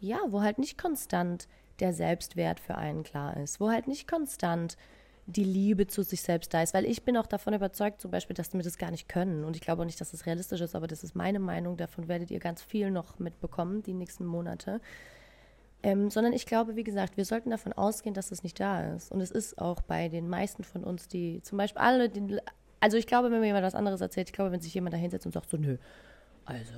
ja, 0.00 0.18
wo 0.28 0.42
halt 0.42 0.58
nicht 0.58 0.78
konstant 0.78 1.48
der 1.80 1.92
Selbstwert 1.92 2.60
für 2.60 2.76
einen 2.76 3.02
klar 3.02 3.36
ist, 3.36 3.60
wo 3.60 3.70
halt 3.70 3.88
nicht 3.88 4.08
konstant 4.08 4.76
die 5.26 5.44
Liebe 5.44 5.86
zu 5.86 6.02
sich 6.02 6.20
selbst 6.20 6.52
da 6.52 6.62
ist. 6.62 6.74
Weil 6.74 6.84
ich 6.84 7.02
bin 7.02 7.16
auch 7.16 7.26
davon 7.26 7.54
überzeugt, 7.54 8.00
zum 8.00 8.10
Beispiel, 8.10 8.34
dass 8.34 8.52
wir 8.52 8.62
das 8.62 8.78
gar 8.78 8.90
nicht 8.90 9.08
können. 9.08 9.44
Und 9.44 9.56
ich 9.56 9.62
glaube 9.62 9.82
auch 9.82 9.86
nicht, 9.86 10.00
dass 10.00 10.10
das 10.10 10.26
realistisch 10.26 10.60
ist, 10.60 10.74
aber 10.74 10.86
das 10.86 11.02
ist 11.02 11.14
meine 11.14 11.38
Meinung. 11.38 11.76
Davon 11.76 12.08
werdet 12.08 12.30
ihr 12.30 12.40
ganz 12.40 12.62
viel 12.62 12.90
noch 12.90 13.18
mitbekommen, 13.18 13.82
die 13.82 13.94
nächsten 13.94 14.26
Monate. 14.26 14.80
Ähm, 15.84 16.08
sondern 16.08 16.32
ich 16.32 16.46
glaube, 16.46 16.76
wie 16.76 16.82
gesagt, 16.82 17.18
wir 17.18 17.26
sollten 17.26 17.50
davon 17.50 17.74
ausgehen, 17.74 18.14
dass 18.14 18.30
es 18.30 18.42
nicht 18.42 18.58
da 18.58 18.94
ist. 18.94 19.12
Und 19.12 19.20
es 19.20 19.30
ist 19.30 19.58
auch 19.58 19.82
bei 19.82 20.08
den 20.08 20.30
meisten 20.30 20.64
von 20.64 20.82
uns, 20.82 21.08
die 21.08 21.42
zum 21.42 21.58
Beispiel 21.58 21.82
alle, 21.82 22.08
den, 22.08 22.40
also 22.80 22.96
ich 22.96 23.06
glaube, 23.06 23.30
wenn 23.30 23.40
mir 23.40 23.48
jemand 23.48 23.66
was 23.66 23.74
anderes 23.74 24.00
erzählt, 24.00 24.30
ich 24.30 24.32
glaube, 24.32 24.50
wenn 24.50 24.62
sich 24.62 24.72
jemand 24.72 24.94
da 24.94 24.96
hinsetzt 24.96 25.26
und 25.26 25.32
sagt 25.32 25.50
so, 25.50 25.58
nö, 25.58 25.76
also 26.46 26.72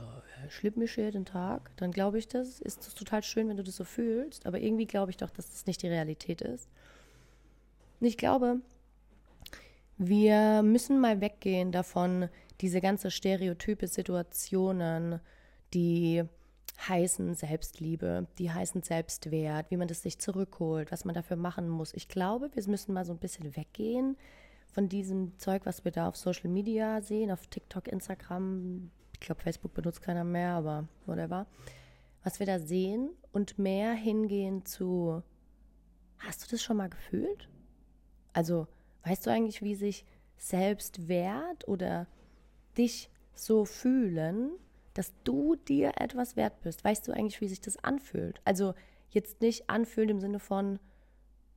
ich 0.44 0.54
schlipp 0.54 0.76
mich 0.76 0.96
jeden 0.96 1.24
Tag, 1.24 1.70
dann 1.76 1.92
glaube 1.92 2.18
ich 2.18 2.26
das, 2.26 2.60
ist 2.60 2.84
das 2.84 2.96
total 2.96 3.22
schön, 3.22 3.48
wenn 3.48 3.56
du 3.56 3.62
das 3.62 3.76
so 3.76 3.84
fühlst, 3.84 4.44
aber 4.44 4.58
irgendwie 4.58 4.86
glaube 4.86 5.12
ich 5.12 5.16
doch, 5.16 5.30
dass 5.30 5.50
das 5.50 5.66
nicht 5.66 5.84
die 5.84 5.88
Realität 5.88 6.40
ist. 6.40 6.68
Und 8.00 8.08
ich 8.08 8.18
glaube, 8.18 8.60
wir 9.98 10.64
müssen 10.64 11.00
mal 11.00 11.20
weggehen 11.20 11.70
davon, 11.70 12.28
diese 12.60 12.80
ganze 12.80 13.12
stereotype 13.12 13.86
Situationen, 13.86 15.20
die 15.74 16.24
heißen 16.78 17.34
Selbstliebe, 17.34 18.26
die 18.38 18.50
heißen 18.50 18.82
Selbstwert, 18.82 19.70
wie 19.70 19.76
man 19.76 19.88
das 19.88 20.02
sich 20.02 20.18
zurückholt, 20.18 20.92
was 20.92 21.04
man 21.04 21.14
dafür 21.14 21.36
machen 21.36 21.68
muss. 21.68 21.94
Ich 21.94 22.08
glaube, 22.08 22.50
wir 22.54 22.68
müssen 22.68 22.92
mal 22.92 23.04
so 23.04 23.12
ein 23.12 23.18
bisschen 23.18 23.56
weggehen 23.56 24.16
von 24.72 24.88
diesem 24.88 25.38
Zeug, 25.38 25.64
was 25.64 25.84
wir 25.84 25.92
da 25.92 26.08
auf 26.08 26.16
Social 26.16 26.50
Media 26.50 27.00
sehen, 27.00 27.30
auf 27.30 27.46
TikTok, 27.46 27.88
Instagram, 27.88 28.90
ich 29.14 29.20
glaube, 29.20 29.40
Facebook 29.40 29.72
benutzt 29.72 30.02
keiner 30.02 30.24
mehr, 30.24 30.50
aber 30.50 30.86
whatever. 31.06 31.46
Was 32.22 32.40
wir 32.40 32.46
da 32.46 32.58
sehen 32.58 33.10
und 33.32 33.58
mehr 33.58 33.92
hingehen 33.92 34.66
zu, 34.66 35.22
hast 36.18 36.44
du 36.44 36.50
das 36.50 36.62
schon 36.62 36.76
mal 36.76 36.90
gefühlt? 36.90 37.48
Also, 38.32 38.66
weißt 39.04 39.26
du 39.26 39.30
eigentlich, 39.30 39.62
wie 39.62 39.74
sich 39.74 40.04
Selbstwert 40.36 41.66
oder 41.68 42.06
dich 42.76 43.08
so 43.34 43.64
fühlen, 43.64 44.50
dass 44.96 45.12
du 45.24 45.56
dir 45.56 45.92
etwas 45.96 46.36
wert 46.36 46.60
bist? 46.62 46.84
Weißt 46.84 47.06
du 47.06 47.12
eigentlich, 47.12 47.40
wie 47.40 47.48
sich 47.48 47.60
das 47.60 47.82
anfühlt? 47.82 48.40
Also, 48.44 48.74
jetzt 49.10 49.40
nicht 49.40 49.68
anfühlt 49.68 50.10
im 50.10 50.20
Sinne 50.20 50.38
von, 50.38 50.78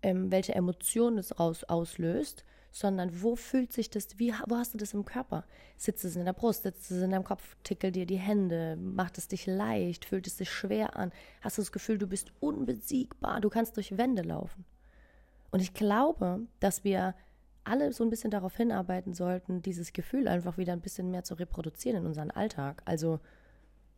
ähm, 0.02 0.32
welche 0.32 0.56
Emotionen 0.56 1.18
es 1.18 1.40
raus 1.40 1.64
auslöst, 1.64 2.46
sondern 2.72 3.22
wo 3.22 3.36
fühlt 3.36 3.74
sich 3.74 3.90
das, 3.90 4.20
wie, 4.20 4.34
wo 4.48 4.56
hast 4.56 4.74
du 4.74 4.78
das 4.78 4.94
im 4.94 5.06
Körper? 5.06 5.46
Sitzt 5.78 6.06
es 6.06 6.16
in 6.16 6.26
der 6.26 6.34
Brust, 6.34 6.64
sitzt 6.64 6.92
es 6.92 7.02
in 7.02 7.12
deinem 7.12 7.24
Kopf, 7.24 7.56
tickelt 7.64 7.96
dir 7.96 8.06
die 8.06 8.20
Hände, 8.20 8.78
macht 8.78 9.18
es 9.18 9.28
dich 9.28 9.46
leicht, 9.48 10.06
fühlt 10.06 10.28
es 10.28 10.38
sich 10.38 10.52
schwer 10.52 10.96
an, 10.96 11.12
hast 11.42 11.58
du 11.58 11.62
das 11.62 11.72
Gefühl, 11.72 11.98
du 11.98 12.08
bist 12.08 12.32
unbesiegbar, 12.40 13.42
du 13.42 13.50
kannst 13.50 13.78
durch 13.78 13.98
Wände 13.98 14.22
laufen. 14.22 14.66
Und 15.52 15.62
ich 15.62 15.74
glaube, 15.74 16.42
dass 16.60 16.84
wir 16.84 17.16
alle 17.64 17.94
so 17.94 18.04
ein 18.04 18.10
bisschen 18.10 18.32
darauf 18.32 18.56
hinarbeiten 18.56 19.14
sollten, 19.14 19.62
dieses 19.62 19.94
Gefühl 19.94 20.28
einfach 20.28 20.58
wieder 20.58 20.74
ein 20.74 20.82
bisschen 20.82 21.12
mehr 21.12 21.24
zu 21.24 21.36
reproduzieren 21.36 21.98
in 21.98 22.06
unseren 22.06 22.32
Alltag. 22.32 22.82
Also, 22.86 23.20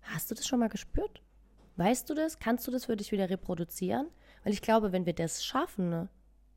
hast 0.02 0.30
du 0.32 0.36
das 0.36 0.48
schon 0.48 0.60
mal 0.60 0.70
gespürt? 0.70 1.22
Weißt 1.78 2.10
du 2.10 2.14
das? 2.14 2.40
Kannst 2.40 2.68
du 2.68 2.72
das 2.72 2.86
für 2.86 2.96
dich 2.96 3.12
wieder 3.12 3.30
reproduzieren? 3.30 4.08
Weil 4.44 4.54
ich 4.54 4.62
glaube, 4.62 4.92
wenn 4.92 5.06
wir 5.06 5.14
das 5.14 5.44
schaffen, 5.44 5.90
ne, 5.90 6.10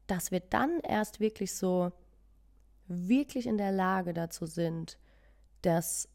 dass 0.07 0.31
wir 0.31 0.41
dann 0.41 0.81
erst 0.81 1.21
wirklich 1.21 1.55
so 1.55 1.93
wirklich 2.87 3.47
in 3.47 3.57
der 3.57 3.73
Lage 3.73 4.13
dazu 4.13 4.47
sind, 4.47 4.99
das 5.63 6.09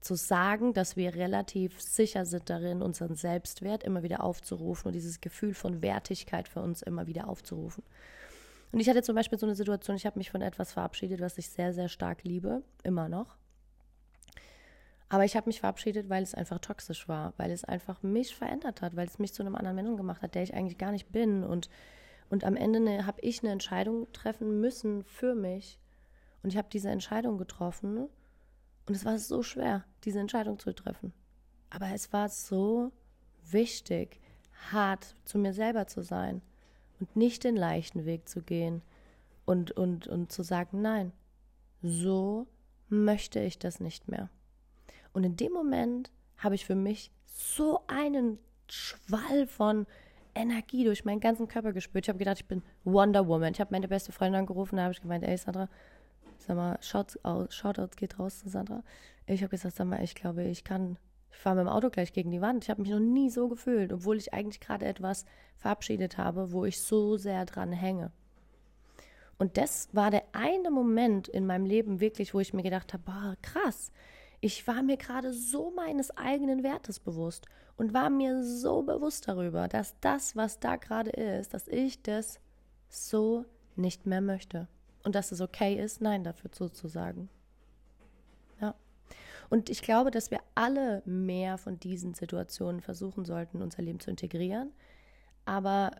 zu 0.00 0.14
sagen, 0.14 0.74
dass 0.74 0.96
wir 0.96 1.14
relativ 1.14 1.80
sicher 1.80 2.26
sind 2.26 2.50
darin, 2.50 2.82
unseren 2.82 3.16
Selbstwert 3.16 3.82
immer 3.82 4.02
wieder 4.02 4.22
aufzurufen 4.22 4.88
und 4.88 4.92
dieses 4.92 5.20
Gefühl 5.20 5.54
von 5.54 5.82
Wertigkeit 5.82 6.46
für 6.46 6.60
uns 6.60 6.82
immer 6.82 7.06
wieder 7.06 7.26
aufzurufen. 7.26 7.82
Und 8.72 8.80
ich 8.80 8.88
hatte 8.88 9.02
zum 9.02 9.14
Beispiel 9.14 9.38
so 9.38 9.46
eine 9.46 9.54
Situation, 9.54 9.96
ich 9.96 10.06
habe 10.06 10.18
mich 10.18 10.30
von 10.30 10.42
etwas 10.42 10.72
verabschiedet, 10.72 11.20
was 11.20 11.38
ich 11.38 11.48
sehr, 11.48 11.72
sehr 11.72 11.88
stark 11.88 12.24
liebe, 12.24 12.62
immer 12.82 13.08
noch. 13.08 13.36
Aber 15.08 15.24
ich 15.24 15.36
habe 15.36 15.48
mich 15.48 15.60
verabschiedet, 15.60 16.08
weil 16.08 16.22
es 16.22 16.34
einfach 16.34 16.58
toxisch 16.58 17.08
war, 17.08 17.34
weil 17.36 17.50
es 17.50 17.64
einfach 17.64 18.02
mich 18.02 18.34
verändert 18.34 18.82
hat, 18.82 18.96
weil 18.96 19.06
es 19.06 19.18
mich 19.18 19.32
zu 19.32 19.42
einem 19.42 19.54
anderen 19.54 19.76
Menschen 19.76 19.96
gemacht 19.96 20.22
hat, 20.22 20.34
der 20.34 20.42
ich 20.42 20.54
eigentlich 20.54 20.78
gar 20.78 20.90
nicht 20.90 21.12
bin. 21.12 21.44
Und 21.44 21.68
und 22.30 22.44
am 22.44 22.56
Ende 22.56 22.80
ne, 22.80 23.06
habe 23.06 23.20
ich 23.20 23.42
eine 23.42 23.52
Entscheidung 23.52 24.10
treffen 24.12 24.60
müssen 24.60 25.04
für 25.04 25.34
mich. 25.34 25.78
Und 26.42 26.50
ich 26.50 26.56
habe 26.56 26.68
diese 26.72 26.90
Entscheidung 26.90 27.38
getroffen. 27.38 28.08
Und 28.86 28.94
es 28.94 29.04
war 29.04 29.18
so 29.18 29.42
schwer, 29.42 29.84
diese 30.04 30.20
Entscheidung 30.20 30.58
zu 30.58 30.74
treffen. 30.74 31.12
Aber 31.70 31.88
es 31.94 32.12
war 32.12 32.28
so 32.28 32.92
wichtig, 33.50 34.20
hart 34.72 35.16
zu 35.24 35.38
mir 35.38 35.52
selber 35.52 35.86
zu 35.86 36.02
sein 36.02 36.42
und 37.00 37.16
nicht 37.16 37.44
den 37.44 37.56
leichten 37.56 38.04
Weg 38.04 38.28
zu 38.28 38.42
gehen 38.42 38.82
und, 39.44 39.72
und, 39.72 40.06
und 40.06 40.32
zu 40.32 40.42
sagen, 40.42 40.82
nein, 40.82 41.12
so 41.82 42.46
möchte 42.88 43.40
ich 43.40 43.58
das 43.58 43.80
nicht 43.80 44.08
mehr. 44.08 44.30
Und 45.12 45.24
in 45.24 45.36
dem 45.36 45.52
Moment 45.52 46.10
habe 46.38 46.54
ich 46.54 46.66
für 46.66 46.74
mich 46.74 47.10
so 47.26 47.80
einen 47.86 48.38
Schwall 48.68 49.46
von 49.46 49.86
Energie 50.34 50.84
durch 50.84 51.04
meinen 51.04 51.20
ganzen 51.20 51.48
Körper 51.48 51.72
gespürt. 51.72 52.06
Ich 52.06 52.08
habe 52.08 52.18
gedacht, 52.18 52.40
ich 52.40 52.46
bin 52.46 52.62
Wonder 52.84 53.26
Woman. 53.28 53.52
Ich 53.52 53.60
habe 53.60 53.72
meine 53.72 53.88
beste 53.88 54.12
Freundin 54.12 54.40
angerufen, 54.40 54.76
da 54.76 54.84
habe 54.84 54.92
ich 54.92 55.00
gemeint, 55.00 55.24
ey 55.24 55.36
Sandra, 55.36 55.68
sag 56.38 56.56
mal, 56.56 56.78
Shout 56.80 57.18
aus, 57.22 57.54
Shoutout 57.54 57.96
geht 57.96 58.18
raus 58.18 58.40
zu 58.40 58.48
Sandra. 58.48 58.82
Ich 59.26 59.42
habe 59.42 59.50
gesagt, 59.50 59.76
sag 59.76 59.86
mal, 59.86 60.02
ich 60.02 60.14
glaube, 60.14 60.44
ich 60.44 60.64
kann, 60.64 60.98
ich 61.34 61.40
fahre 61.40 61.56
mit 61.56 61.66
dem 61.66 61.68
Auto 61.68 61.90
gleich 61.90 62.12
gegen 62.12 62.30
die 62.30 62.40
Wand. 62.40 62.64
Ich 62.64 62.70
habe 62.70 62.80
mich 62.80 62.90
noch 62.90 63.00
nie 63.00 63.28
so 63.28 63.48
gefühlt, 63.48 63.92
obwohl 63.92 64.16
ich 64.16 64.32
eigentlich 64.32 64.60
gerade 64.60 64.86
etwas 64.86 65.24
verabschiedet 65.56 66.16
habe, 66.16 66.52
wo 66.52 66.64
ich 66.64 66.80
so 66.80 67.16
sehr 67.16 67.44
dran 67.44 67.72
hänge. 67.72 68.12
Und 69.36 69.56
das 69.56 69.88
war 69.92 70.10
der 70.10 70.22
eine 70.32 70.70
Moment 70.70 71.26
in 71.28 71.44
meinem 71.44 71.66
Leben 71.66 72.00
wirklich, 72.00 72.34
wo 72.34 72.40
ich 72.40 72.54
mir 72.54 72.62
gedacht 72.62 72.92
habe, 72.92 73.02
boah, 73.04 73.36
krass, 73.42 73.90
ich 74.40 74.66
war 74.68 74.82
mir 74.82 74.96
gerade 74.96 75.32
so 75.32 75.72
meines 75.74 76.16
eigenen 76.16 76.62
Wertes 76.62 77.00
bewusst 77.00 77.46
und 77.76 77.92
war 77.92 78.10
mir 78.10 78.44
so 78.44 78.82
bewusst 78.82 79.26
darüber, 79.26 79.66
dass 79.66 79.98
das, 80.00 80.36
was 80.36 80.60
da 80.60 80.76
gerade 80.76 81.10
ist, 81.10 81.52
dass 81.52 81.66
ich 81.66 82.00
das 82.02 82.38
so 82.88 83.44
nicht 83.74 84.06
mehr 84.06 84.20
möchte. 84.20 84.68
Und 85.02 85.14
dass 85.14 85.32
es 85.32 85.40
okay 85.40 85.82
ist, 85.82 86.00
Nein 86.00 86.24
dafür 86.24 86.52
zuzusagen. 86.52 87.28
Und 89.54 89.70
ich 89.70 89.82
glaube, 89.82 90.10
dass 90.10 90.32
wir 90.32 90.40
alle 90.56 91.00
mehr 91.04 91.58
von 91.58 91.78
diesen 91.78 92.12
Situationen 92.12 92.80
versuchen 92.80 93.24
sollten, 93.24 93.62
unser 93.62 93.82
Leben 93.82 94.00
zu 94.00 94.10
integrieren. 94.10 94.72
Aber 95.44 95.92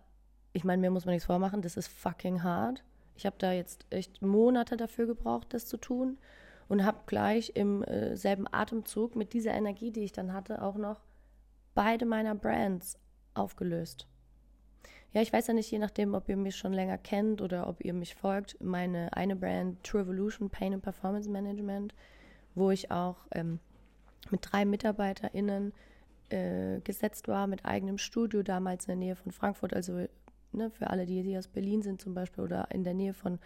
ich 0.53 0.65
meine, 0.65 0.81
mir 0.81 0.91
muss 0.91 1.05
man 1.05 1.13
nichts 1.13 1.27
vormachen, 1.27 1.63
das 1.63 1.77
ist 1.77 1.87
fucking 1.87 2.43
hard. 2.43 2.83
Ich 3.15 3.27
habe 3.27 3.37
da 3.39 3.53
jetzt 3.53 3.87
echt 3.91 4.23
Monate 4.23 4.77
dafür 4.77 5.07
gebraucht, 5.07 5.55
das 5.55 5.67
zu 5.67 5.77
tun 5.77 6.19
und 6.67 6.85
habe 6.85 6.99
gleich 7.07 7.53
im 7.55 7.85
äh, 7.85 8.17
selben 8.17 8.53
Atemzug 8.53 9.15
mit 9.15 9.33
dieser 9.33 9.53
Energie, 9.53 9.93
die 9.93 10.03
ich 10.03 10.11
dann 10.11 10.33
hatte, 10.33 10.61
auch 10.61 10.75
noch 10.75 11.05
beide 11.77 12.07
meiner 12.07 12.35
Brands 12.35 12.99
aufgelöst. 13.35 14.09
Ja, 15.13 15.23
ich 15.23 15.33
weiß 15.33 15.47
ja 15.47 15.55
nicht, 15.55 15.71
je 15.71 15.79
nachdem, 15.79 16.15
ob 16.15 16.29
ihr 16.29 16.37
mich 16.37 16.57
schon 16.57 16.73
länger 16.73 16.99
kennt 16.99 17.41
oder 17.41 17.69
ob 17.69 17.85
ihr 17.85 17.95
mich 17.95 18.17
folgt, 18.17 18.61
meine 18.61 19.17
eine 19.17 19.37
Brand 19.37 19.85
True 19.85 20.03
Evolution 20.03 20.51
Pain 20.51 20.75
and 20.75 20.83
Performance 20.83 21.31
Management, 21.31 21.95
wo 22.55 22.71
ich 22.71 22.91
auch 22.91 23.17
ähm, 23.33 23.59
mit 24.31 24.41
drei 24.43 24.65
MitarbeiterInnen 24.65 25.73
äh, 26.31 26.81
gesetzt 26.81 27.29
war, 27.29 27.47
mit 27.47 27.65
eigenem 27.65 27.99
Studio, 27.99 28.43
damals 28.43 28.85
in 28.87 28.89
der 28.89 28.97
Nähe 28.97 29.17
von 29.17 29.33
Frankfurt, 29.33 29.75
also 29.75 30.07
ne, 30.53 30.71
für 30.71 30.89
alle, 30.89 31.07
die, 31.07 31.23
die 31.23 31.37
aus 31.37 31.49
Berlin 31.49 31.83
sind 31.83 32.01
zum 32.01 32.15
Beispiel 32.15 32.45
oder 32.45 32.69
in 32.71 32.85
der 32.85 32.95
Nähe 32.95 33.15
von 33.15 33.39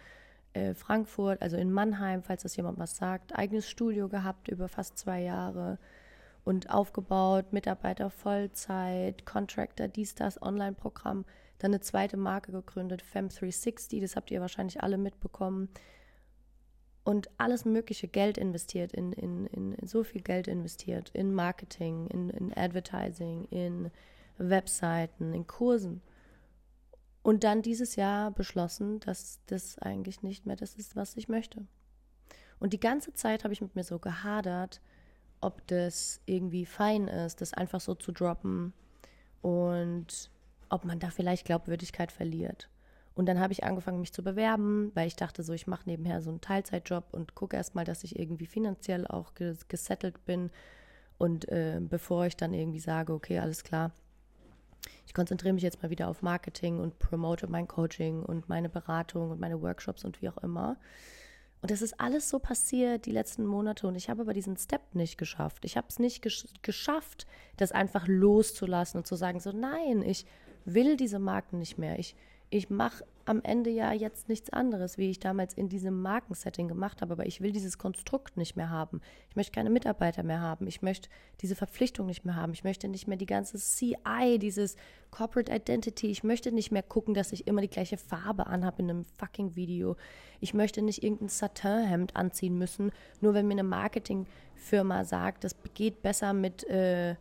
äh, 0.53 0.73
Frankfurt, 0.73 1.41
also 1.41 1.57
in 1.57 1.71
Mannheim, 1.71 2.23
falls 2.23 2.43
das 2.43 2.55
jemand 2.55 2.79
was 2.79 2.95
sagt, 2.95 3.37
eigenes 3.37 3.69
Studio 3.69 4.09
gehabt 4.09 4.47
über 4.47 4.67
fast 4.67 4.97
zwei 4.97 5.21
Jahre 5.21 5.77
und 6.43 6.69
aufgebaut, 6.69 7.51
Mitarbeiter 7.53 8.09
Vollzeit, 8.09 9.25
Contractor, 9.25 9.87
dies, 9.87 10.15
das, 10.15 10.41
Online-Programm, 10.41 11.25
dann 11.59 11.71
eine 11.71 11.81
zweite 11.81 12.17
Marke 12.17 12.51
gegründet, 12.51 13.03
Fem360, 13.03 14.01
das 14.01 14.15
habt 14.15 14.31
ihr 14.31 14.41
wahrscheinlich 14.41 14.81
alle 14.81 14.97
mitbekommen. 14.97 15.69
Und 17.03 17.29
alles 17.37 17.65
mögliche 17.65 18.07
Geld 18.07 18.37
investiert, 18.37 18.93
in, 18.93 19.13
in, 19.13 19.47
in, 19.47 19.73
in 19.73 19.87
so 19.87 20.03
viel 20.03 20.21
Geld 20.21 20.47
investiert, 20.47 21.09
in 21.13 21.33
Marketing, 21.33 22.07
in, 22.07 22.29
in 22.29 22.53
Advertising, 22.55 23.45
in 23.45 23.89
Webseiten, 24.37 25.33
in 25.33 25.47
Kursen. 25.47 26.01
Und 27.21 27.43
dann 27.43 27.61
dieses 27.61 27.95
Jahr 27.95 28.31
beschlossen, 28.31 28.99
dass 29.01 29.39
das 29.47 29.77
eigentlich 29.79 30.23
nicht 30.23 30.45
mehr 30.45 30.55
das 30.55 30.75
ist, 30.75 30.95
was 30.95 31.17
ich 31.17 31.27
möchte. 31.27 31.65
Und 32.59 32.73
die 32.73 32.79
ganze 32.79 33.13
Zeit 33.13 33.43
habe 33.43 33.53
ich 33.53 33.61
mit 33.61 33.75
mir 33.75 33.83
so 33.83 33.99
gehadert, 33.99 34.81
ob 35.41 35.65
das 35.67 36.21
irgendwie 36.25 36.65
fein 36.65 37.07
ist, 37.07 37.41
das 37.41 37.53
einfach 37.53 37.79
so 37.79 37.95
zu 37.95 38.11
droppen 38.11 38.73
und 39.41 40.29
ob 40.69 40.85
man 40.85 40.99
da 40.99 41.09
vielleicht 41.09 41.45
Glaubwürdigkeit 41.45 42.11
verliert. 42.11 42.69
Und 43.19 43.25
dann 43.25 43.41
habe 43.41 43.51
ich 43.51 43.65
angefangen, 43.65 43.99
mich 43.99 44.13
zu 44.13 44.23
bewerben, 44.23 44.91
weil 44.93 45.05
ich 45.05 45.17
dachte 45.17 45.43
so, 45.43 45.51
ich 45.51 45.67
mache 45.67 45.81
nebenher 45.87 46.21
so 46.21 46.29
einen 46.29 46.39
Teilzeitjob 46.39 47.03
und 47.11 47.35
gucke 47.35 47.57
erstmal, 47.57 47.83
dass 47.83 48.05
ich 48.05 48.17
irgendwie 48.17 48.45
finanziell 48.45 49.05
auch 49.05 49.33
gesettelt 49.67 50.23
bin. 50.23 50.51
Und 51.17 51.45
äh, 51.49 51.81
bevor 51.81 52.27
ich 52.27 52.37
dann 52.37 52.53
irgendwie 52.53 52.79
sage, 52.79 53.11
okay, 53.11 53.39
alles 53.39 53.65
klar, 53.65 53.91
ich 55.05 55.13
konzentriere 55.13 55.53
mich 55.53 55.63
jetzt 55.63 55.83
mal 55.83 55.89
wieder 55.89 56.07
auf 56.07 56.21
Marketing 56.21 56.79
und 56.79 56.97
promote 56.97 57.47
mein 57.47 57.67
Coaching 57.67 58.23
und 58.23 58.47
meine 58.47 58.69
Beratung 58.69 59.31
und 59.31 59.41
meine 59.41 59.61
Workshops 59.61 60.05
und 60.05 60.21
wie 60.21 60.29
auch 60.29 60.37
immer. 60.37 60.77
Und 61.61 61.71
das 61.71 61.81
ist 61.81 61.99
alles 61.99 62.29
so 62.29 62.39
passiert 62.39 63.05
die 63.05 63.11
letzten 63.11 63.45
Monate 63.45 63.85
und 63.85 63.95
ich 63.95 64.09
habe 64.09 64.21
aber 64.21 64.33
diesen 64.33 64.55
Step 64.55 64.95
nicht 64.95 65.17
geschafft. 65.17 65.65
Ich 65.65 65.75
habe 65.75 65.87
es 65.89 65.99
nicht 65.99 66.21
gesch 66.21 66.45
geschafft, 66.61 67.27
das 67.57 67.73
einfach 67.73 68.07
loszulassen 68.07 68.99
und 68.99 69.07
zu 69.07 69.17
sagen, 69.17 69.41
so 69.41 69.51
nein, 69.51 70.03
ich 70.03 70.25
will 70.63 70.95
diese 70.95 71.19
Marken 71.19 71.59
nicht 71.59 71.77
mehr. 71.77 71.99
Ich, 71.99 72.15
ich 72.49 72.69
mache 72.69 73.05
am 73.25 73.41
Ende 73.43 73.69
ja 73.69 73.93
jetzt 73.93 74.27
nichts 74.27 74.49
anderes, 74.49 74.97
wie 74.97 75.11
ich 75.11 75.19
damals 75.19 75.53
in 75.53 75.69
diesem 75.69 76.01
Markensetting 76.01 76.67
gemacht 76.67 77.01
habe. 77.01 77.13
Aber 77.13 77.27
ich 77.27 77.41
will 77.41 77.51
dieses 77.51 77.77
Konstrukt 77.77 78.37
nicht 78.37 78.55
mehr 78.55 78.71
haben. 78.71 79.01
Ich 79.29 79.35
möchte 79.35 79.51
keine 79.51 79.69
Mitarbeiter 79.69 80.23
mehr 80.23 80.41
haben. 80.41 80.65
Ich 80.65 80.81
möchte 80.81 81.09
diese 81.41 81.55
Verpflichtung 81.55 82.07
nicht 82.07 82.25
mehr 82.25 82.35
haben. 82.35 82.53
Ich 82.53 82.63
möchte 82.63 82.87
nicht 82.87 83.07
mehr 83.07 83.17
die 83.17 83.27
ganze 83.27 83.59
CI, 83.59 84.39
dieses 84.39 84.77
Corporate 85.11 85.53
Identity. 85.53 86.07
Ich 86.07 86.23
möchte 86.23 86.51
nicht 86.51 86.71
mehr 86.71 86.81
gucken, 86.81 87.13
dass 87.13 87.31
ich 87.31 87.45
immer 87.45 87.61
die 87.61 87.69
gleiche 87.69 87.97
Farbe 87.97 88.47
anhabe 88.47 88.81
in 88.81 88.89
einem 88.89 89.05
fucking 89.19 89.55
Video. 89.55 89.95
Ich 90.39 90.55
möchte 90.55 90.81
nicht 90.81 91.03
irgendein 91.03 91.29
Satin-Hemd 91.29 92.15
anziehen 92.15 92.57
müssen, 92.57 92.91
nur 93.21 93.35
wenn 93.35 93.47
mir 93.47 93.53
eine 93.53 93.63
Marketingfirma 93.63 95.05
sagt, 95.05 95.43
das 95.43 95.55
geht 95.75 96.01
besser 96.01 96.33
mit. 96.33 96.63
Äh, 96.63 97.15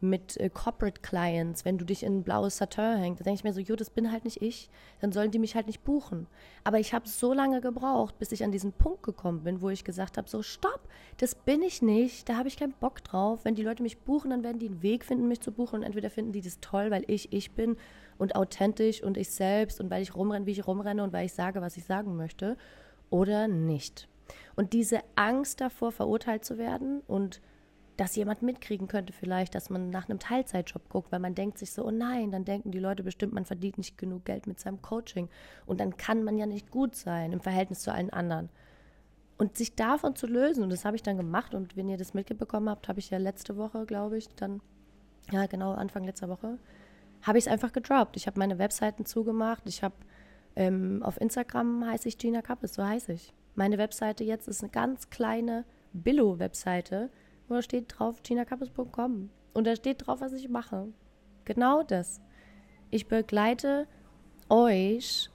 mit 0.00 0.36
äh, 0.38 0.50
Corporate 0.50 1.00
Clients, 1.00 1.64
wenn 1.64 1.78
du 1.78 1.84
dich 1.84 2.02
in 2.02 2.18
ein 2.18 2.22
blaues 2.22 2.58
Satin 2.58 2.98
hängst, 2.98 3.20
da 3.20 3.24
denke 3.24 3.38
ich 3.38 3.44
mir 3.44 3.52
so, 3.52 3.60
jo, 3.60 3.76
das 3.76 3.90
bin 3.90 4.12
halt 4.12 4.24
nicht 4.24 4.42
ich, 4.42 4.68
dann 5.00 5.12
sollen 5.12 5.30
die 5.30 5.38
mich 5.38 5.54
halt 5.54 5.66
nicht 5.66 5.84
buchen. 5.84 6.26
Aber 6.62 6.78
ich 6.78 6.92
habe 6.92 7.08
so 7.08 7.32
lange 7.32 7.60
gebraucht, 7.60 8.18
bis 8.18 8.32
ich 8.32 8.44
an 8.44 8.52
diesen 8.52 8.72
Punkt 8.72 9.02
gekommen 9.02 9.44
bin, 9.44 9.60
wo 9.60 9.70
ich 9.70 9.84
gesagt 9.84 10.18
habe, 10.18 10.28
so 10.28 10.42
stopp, 10.42 10.88
das 11.18 11.34
bin 11.34 11.62
ich 11.62 11.82
nicht, 11.82 12.28
da 12.28 12.36
habe 12.36 12.48
ich 12.48 12.56
keinen 12.56 12.74
Bock 12.74 13.02
drauf. 13.02 13.44
Wenn 13.44 13.54
die 13.54 13.62
Leute 13.62 13.82
mich 13.82 13.98
buchen, 13.98 14.30
dann 14.30 14.42
werden 14.42 14.58
die 14.58 14.68
einen 14.68 14.82
Weg 14.82 15.04
finden, 15.04 15.28
mich 15.28 15.40
zu 15.40 15.52
buchen 15.52 15.76
und 15.76 15.82
entweder 15.82 16.10
finden 16.10 16.32
die 16.32 16.42
das 16.42 16.60
toll, 16.60 16.90
weil 16.90 17.04
ich 17.06 17.32
ich 17.32 17.52
bin 17.52 17.76
und 18.18 18.36
authentisch 18.36 19.02
und 19.02 19.16
ich 19.16 19.30
selbst 19.30 19.80
und 19.80 19.90
weil 19.90 20.02
ich 20.02 20.14
rumrenne, 20.14 20.46
wie 20.46 20.52
ich 20.52 20.66
rumrenne 20.66 21.02
und 21.02 21.12
weil 21.12 21.26
ich 21.26 21.32
sage, 21.32 21.60
was 21.60 21.76
ich 21.76 21.84
sagen 21.84 22.16
möchte 22.16 22.56
oder 23.10 23.48
nicht. 23.48 24.08
Und 24.56 24.72
diese 24.72 25.00
Angst 25.16 25.60
davor, 25.60 25.92
verurteilt 25.92 26.44
zu 26.44 26.58
werden 26.58 27.00
und 27.06 27.40
dass 27.96 28.16
jemand 28.16 28.42
mitkriegen 28.42 28.88
könnte 28.88 29.12
vielleicht, 29.12 29.54
dass 29.54 29.70
man 29.70 29.90
nach 29.90 30.08
einem 30.08 30.18
Teilzeitjob 30.18 30.88
guckt, 30.88 31.12
weil 31.12 31.20
man 31.20 31.34
denkt 31.34 31.58
sich 31.58 31.72
so, 31.72 31.84
oh 31.84 31.90
nein, 31.90 32.30
dann 32.30 32.44
denken 32.44 32.72
die 32.72 32.78
Leute 32.78 33.02
bestimmt, 33.02 33.32
man 33.32 33.44
verdient 33.44 33.78
nicht 33.78 33.96
genug 33.98 34.24
Geld 34.24 34.46
mit 34.46 34.58
seinem 34.58 34.82
Coaching 34.82 35.28
und 35.66 35.80
dann 35.80 35.96
kann 35.96 36.24
man 36.24 36.36
ja 36.36 36.46
nicht 36.46 36.70
gut 36.70 36.96
sein 36.96 37.32
im 37.32 37.40
Verhältnis 37.40 37.80
zu 37.80 37.92
allen 37.92 38.10
anderen. 38.10 38.48
Und 39.36 39.56
sich 39.56 39.74
davon 39.74 40.14
zu 40.14 40.26
lösen, 40.26 40.62
und 40.62 40.70
das 40.70 40.84
habe 40.84 40.96
ich 40.96 41.02
dann 41.02 41.16
gemacht 41.16 41.54
und 41.54 41.76
wenn 41.76 41.88
ihr 41.88 41.96
das 41.96 42.14
mitbekommen 42.14 42.68
habt, 42.68 42.88
habe 42.88 43.00
ich 43.00 43.10
ja 43.10 43.18
letzte 43.18 43.56
Woche, 43.56 43.84
glaube 43.86 44.16
ich, 44.16 44.28
dann, 44.34 44.60
ja 45.30 45.46
genau, 45.46 45.72
Anfang 45.72 46.04
letzter 46.04 46.28
Woche, 46.28 46.58
habe 47.22 47.38
ich 47.38 47.46
es 47.46 47.52
einfach 47.52 47.72
gedroppt. 47.72 48.16
Ich 48.16 48.26
habe 48.26 48.38
meine 48.38 48.58
Webseiten 48.58 49.06
zugemacht, 49.06 49.62
ich 49.66 49.82
habe 49.82 49.94
ähm, 50.56 51.02
auf 51.02 51.20
Instagram 51.20 51.84
heiße 51.86 52.08
ich 52.08 52.18
Gina 52.18 52.42
Kappes, 52.42 52.74
so 52.74 52.84
heiße 52.84 53.12
ich. 53.12 53.32
Meine 53.54 53.78
Webseite 53.78 54.24
jetzt 54.24 54.48
ist 54.48 54.62
eine 54.62 54.70
ganz 54.70 55.10
kleine 55.10 55.64
Billo-Webseite, 55.92 57.10
wo 57.48 57.60
steht 57.62 57.86
drauf 57.88 58.22
ginakappes.com. 58.22 59.30
Und 59.52 59.66
da 59.66 59.76
steht 59.76 60.06
drauf, 60.06 60.20
was 60.20 60.32
ich 60.32 60.48
mache. 60.48 60.88
Genau 61.44 61.82
das. 61.82 62.20
Ich 62.90 63.06
begleite 63.08 63.86
euch 64.48 65.30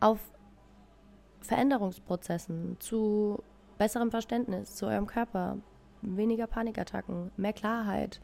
auf 0.00 0.18
Veränderungsprozessen 1.40 2.76
zu 2.80 3.42
besserem 3.78 4.10
Verständnis 4.10 4.76
zu 4.76 4.86
eurem 4.86 5.06
Körper, 5.06 5.58
weniger 6.02 6.46
Panikattacken, 6.46 7.30
mehr 7.36 7.52
Klarheit, 7.52 8.20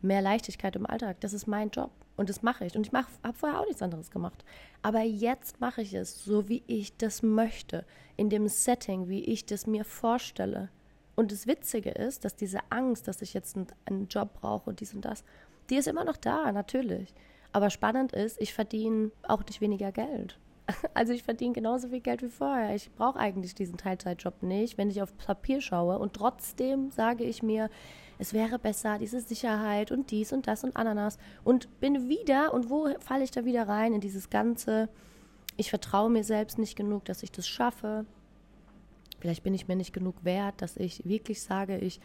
mehr 0.00 0.22
Leichtigkeit 0.22 0.76
im 0.76 0.86
Alltag. 0.86 1.20
Das 1.20 1.32
ist 1.32 1.46
mein 1.46 1.70
Job 1.70 1.90
und 2.16 2.28
das 2.28 2.42
mache 2.42 2.64
ich. 2.64 2.76
Und 2.76 2.86
ich 2.86 2.92
habe 2.92 3.36
vorher 3.36 3.60
auch 3.60 3.66
nichts 3.66 3.82
anderes 3.82 4.10
gemacht. 4.10 4.44
Aber 4.82 5.00
jetzt 5.00 5.60
mache 5.60 5.82
ich 5.82 5.94
es 5.94 6.24
so, 6.24 6.48
wie 6.48 6.62
ich 6.66 6.96
das 6.96 7.22
möchte, 7.22 7.84
in 8.16 8.30
dem 8.30 8.48
Setting, 8.48 9.08
wie 9.08 9.24
ich 9.24 9.46
das 9.46 9.66
mir 9.66 9.84
vorstelle. 9.84 10.70
Und 11.14 11.32
das 11.32 11.46
Witzige 11.46 11.90
ist, 11.90 12.24
dass 12.24 12.36
diese 12.36 12.60
Angst, 12.70 13.06
dass 13.08 13.22
ich 13.22 13.34
jetzt 13.34 13.56
einen, 13.84 14.08
Job 14.08 14.34
brauche 14.40 14.70
und 14.70 14.80
dies 14.80 14.94
und 14.94 15.04
das, 15.04 15.24
die 15.70 15.76
ist 15.76 15.88
immer 15.88 16.04
noch 16.04 16.16
da, 16.16 16.50
natürlich. 16.52 17.14
Aber 17.52 17.70
spannend 17.70 18.12
ist, 18.12 18.40
ich 18.40 18.54
verdiene 18.54 19.10
auch 19.22 19.44
nicht 19.44 19.60
weniger 19.60 19.92
Geld. 19.92 20.38
Also 20.94 21.12
ich 21.12 21.22
verdiene 21.22 21.52
genauso 21.52 21.88
viel 21.88 22.00
Geld 22.00 22.22
wie 22.22 22.28
vorher. 22.28 22.74
Ich 22.74 22.90
brauche 22.92 23.18
eigentlich 23.18 23.54
diesen 23.54 23.76
Teilzeitjob 23.76 24.42
nicht, 24.42 24.78
wenn 24.78 24.90
ich 24.90 25.02
auf 25.02 25.16
Papier 25.18 25.60
schaue. 25.60 25.98
Und 25.98 26.14
trotzdem 26.14 26.90
sage 26.90 27.24
ich 27.24 27.42
mir, 27.42 27.68
es 28.18 28.32
wäre 28.32 28.58
besser, 28.58 28.98
diese 28.98 29.20
Sicherheit 29.20 29.90
und 29.90 30.10
dies 30.10 30.32
und 30.32 30.46
das 30.46 30.64
und 30.64 30.76
Ananas. 30.76 31.18
Und 31.44 31.80
bin 31.80 32.08
wieder, 32.08 32.54
und 32.54 32.70
wo 32.70 32.88
falle 33.00 33.24
ich 33.24 33.32
da 33.32 33.44
wieder 33.44 33.68
rein 33.68 33.92
in 33.92 34.00
dieses 34.00 34.30
Ganze, 34.30 34.88
ich 35.56 35.70
vertraue 35.70 36.10
mir 36.10 36.24
selbst 36.24 36.58
nicht 36.58 36.76
genug, 36.76 37.04
dass 37.04 37.22
ich 37.22 37.32
das 37.32 37.48
schaffe. 37.48 38.06
Vielleicht 39.22 39.44
bin 39.44 39.54
ich 39.54 39.68
mir 39.68 39.76
nicht 39.76 39.92
genug 39.92 40.24
wert, 40.24 40.60
dass 40.62 40.76
ich 40.76 41.06
wirklich 41.06 41.42
sage, 41.42 41.78
ich 41.78 42.00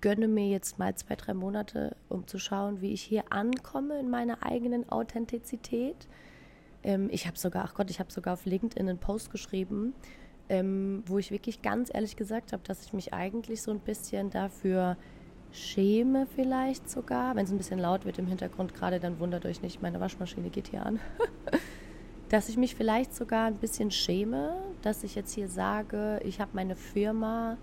gönne 0.00 0.26
mir 0.26 0.48
jetzt 0.48 0.80
mal 0.80 0.96
zwei, 0.96 1.14
drei 1.14 1.32
Monate, 1.32 1.94
um 2.08 2.26
zu 2.26 2.40
schauen, 2.40 2.80
wie 2.80 2.92
ich 2.92 3.02
hier 3.02 3.22
ankomme 3.30 4.00
in 4.00 4.10
meiner 4.10 4.44
eigenen 4.44 4.88
Authentizität. 4.88 6.08
Ähm, 6.82 7.08
ich 7.12 7.28
habe 7.28 7.38
sogar, 7.38 7.66
ach 7.66 7.74
Gott, 7.74 7.88
ich 7.88 8.00
habe 8.00 8.10
sogar 8.10 8.34
auf 8.34 8.46
LinkedIn 8.46 8.88
einen 8.88 8.98
Post 8.98 9.30
geschrieben, 9.30 9.94
ähm, 10.48 11.04
wo 11.06 11.18
ich 11.18 11.30
wirklich 11.30 11.62
ganz 11.62 11.88
ehrlich 11.94 12.16
gesagt 12.16 12.52
habe, 12.52 12.64
dass 12.64 12.84
ich 12.84 12.92
mich 12.92 13.14
eigentlich 13.14 13.62
so 13.62 13.70
ein 13.70 13.78
bisschen 13.78 14.30
dafür 14.30 14.96
schäme 15.52 16.26
vielleicht 16.34 16.90
sogar. 16.90 17.36
Wenn 17.36 17.44
es 17.44 17.52
ein 17.52 17.58
bisschen 17.58 17.78
laut 17.78 18.04
wird 18.06 18.18
im 18.18 18.26
Hintergrund 18.26 18.74
gerade, 18.74 18.98
dann 18.98 19.20
wundert 19.20 19.46
euch 19.46 19.62
nicht, 19.62 19.82
meine 19.82 20.00
Waschmaschine 20.00 20.50
geht 20.50 20.66
hier 20.66 20.84
an. 20.84 20.98
dass 22.28 22.48
ich 22.48 22.56
mich 22.56 22.74
vielleicht 22.74 23.14
sogar 23.14 23.46
ein 23.46 23.56
bisschen 23.56 23.90
schäme, 23.90 24.56
dass 24.82 25.04
ich 25.04 25.14
jetzt 25.14 25.32
hier 25.32 25.48
sage, 25.48 26.20
ich 26.24 26.40
habe 26.40 26.50
meine 26.54 26.76
Firma 26.76 27.56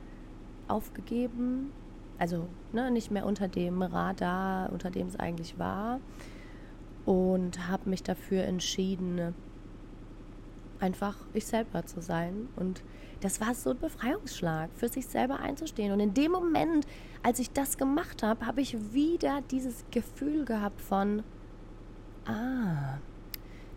aufgegeben, 0.67 1.71
also 2.17 2.47
ne, 2.71 2.89
nicht 2.91 3.11
mehr 3.11 3.25
unter 3.25 3.47
dem 3.47 3.81
Radar, 3.81 4.71
unter 4.71 4.89
dem 4.89 5.07
es 5.07 5.19
eigentlich 5.19 5.59
war, 5.59 5.99
und 7.05 7.67
habe 7.67 7.89
mich 7.89 8.03
dafür 8.03 8.43
entschieden, 8.43 9.35
einfach 10.79 11.17
ich 11.33 11.45
selber 11.45 11.85
zu 11.85 12.01
sein. 12.01 12.47
Und 12.55 12.83
das 13.21 13.41
war 13.41 13.53
so 13.55 13.71
ein 13.71 13.79
Befreiungsschlag, 13.79 14.69
für 14.75 14.87
sich 14.87 15.07
selber 15.07 15.39
einzustehen. 15.39 15.91
Und 15.91 15.99
in 15.99 16.13
dem 16.13 16.31
Moment, 16.31 16.85
als 17.23 17.39
ich 17.39 17.51
das 17.51 17.77
gemacht 17.77 18.23
habe, 18.23 18.45
habe 18.45 18.61
ich 18.61 18.93
wieder 18.93 19.41
dieses 19.51 19.83
Gefühl 19.91 20.45
gehabt 20.45 20.81
von, 20.81 21.23
ah, 22.25 22.99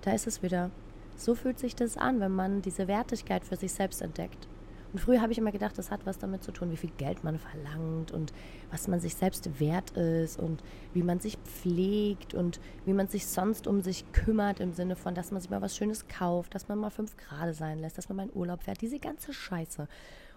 da 0.07 0.13
ist 0.13 0.29
es 0.29 0.43
wieder. 0.43 0.71
So 1.17 1.35
fühlt 1.35 1.59
sich 1.59 1.75
das 1.75 1.97
an, 1.97 2.21
wenn 2.21 2.33
man 2.33 2.63
diese 2.63 2.87
Wertigkeit 2.87 3.45
für 3.45 3.57
sich 3.57 3.73
selbst 3.73 4.01
entdeckt. 4.01 4.47
Und 4.93 5.01
früher 5.01 5.21
habe 5.21 5.33
ich 5.33 5.39
immer 5.39 5.51
gedacht, 5.51 5.77
das 5.77 5.91
hat 5.91 6.07
was 6.07 6.19
damit 6.19 6.45
zu 6.45 6.53
tun, 6.53 6.71
wie 6.71 6.77
viel 6.77 6.93
Geld 6.97 7.25
man 7.25 7.39
verlangt 7.39 8.13
und 8.13 8.33
was 8.71 8.87
man 8.87 9.01
sich 9.01 9.17
selbst 9.17 9.59
wert 9.59 9.91
ist 9.91 10.39
und 10.39 10.63
wie 10.95 11.03
man 11.03 11.19
sich 11.19 11.37
pflegt 11.39 12.35
und 12.35 12.61
wie 12.85 12.93
man 12.93 13.09
sich 13.09 13.27
sonst 13.27 13.67
um 13.67 13.81
sich 13.81 14.11
kümmert 14.13 14.61
im 14.61 14.73
Sinne 14.73 14.95
von, 14.95 15.15
dass 15.15 15.33
man 15.33 15.41
sich 15.41 15.51
mal 15.51 15.61
was 15.61 15.77
Schönes 15.77 16.07
kauft, 16.07 16.55
dass 16.55 16.69
man 16.69 16.79
mal 16.79 16.91
fünf 16.91 17.17
Grade 17.17 17.53
sein 17.53 17.81
lässt, 17.81 17.99
dass 17.99 18.09
man 18.09 18.17
mal 18.17 18.29
in 18.29 18.37
Urlaub 18.37 18.63
fährt, 18.63 18.81
diese 18.81 19.01
ganze 19.01 19.33
Scheiße. 19.33 19.89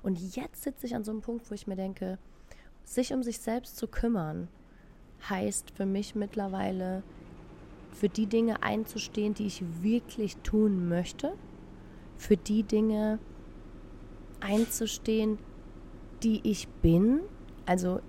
Und 0.02 0.36
jetzt 0.36 0.64
sitze 0.64 0.88
ich 0.88 0.96
an 0.96 1.04
so 1.04 1.12
einem 1.12 1.22
Punkt, 1.22 1.50
wo 1.50 1.54
ich 1.54 1.68
mir 1.68 1.76
denke, 1.76 2.18
sich 2.84 3.14
um 3.14 3.22
sich 3.22 3.40
selbst 3.40 3.78
zu 3.78 3.88
kümmern, 3.88 4.48
heißt 5.30 5.72
für 5.72 5.86
mich 5.86 6.16
mittlerweile 6.16 7.04
für 7.92 8.10
die 8.10 8.28
Dinge 8.28 8.64
einzustehen, 8.64 9.34
die 9.34 9.48
ich 9.48 9.64
wirklich 9.82 10.38
tun 10.38 10.88
möchte, 10.88 11.34
für 12.18 12.38
die 12.38 12.64
Dinge 12.64 13.20
einzustehen, 14.40 15.38
die 16.24 16.42
ich 16.44 16.68
bin, 16.68 17.22
also 17.66 18.00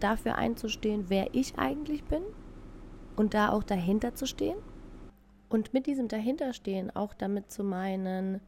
dafür 0.00 0.36
einzustehen, 0.36 1.04
wer 1.08 1.34
ich 1.34 1.58
eigentlich 1.58 2.04
bin 2.04 2.22
und 3.16 3.34
da 3.34 3.50
auch 3.50 3.62
dahinter 3.62 4.14
zu 4.14 4.26
stehen 4.26 4.56
und 5.52 5.74
mit 5.74 5.86
diesem 5.86 6.08
dahinterstehen 6.08 6.90
auch 6.94 7.14
damit 7.14 7.50
zu 7.50 7.62
meinen, 7.62 8.40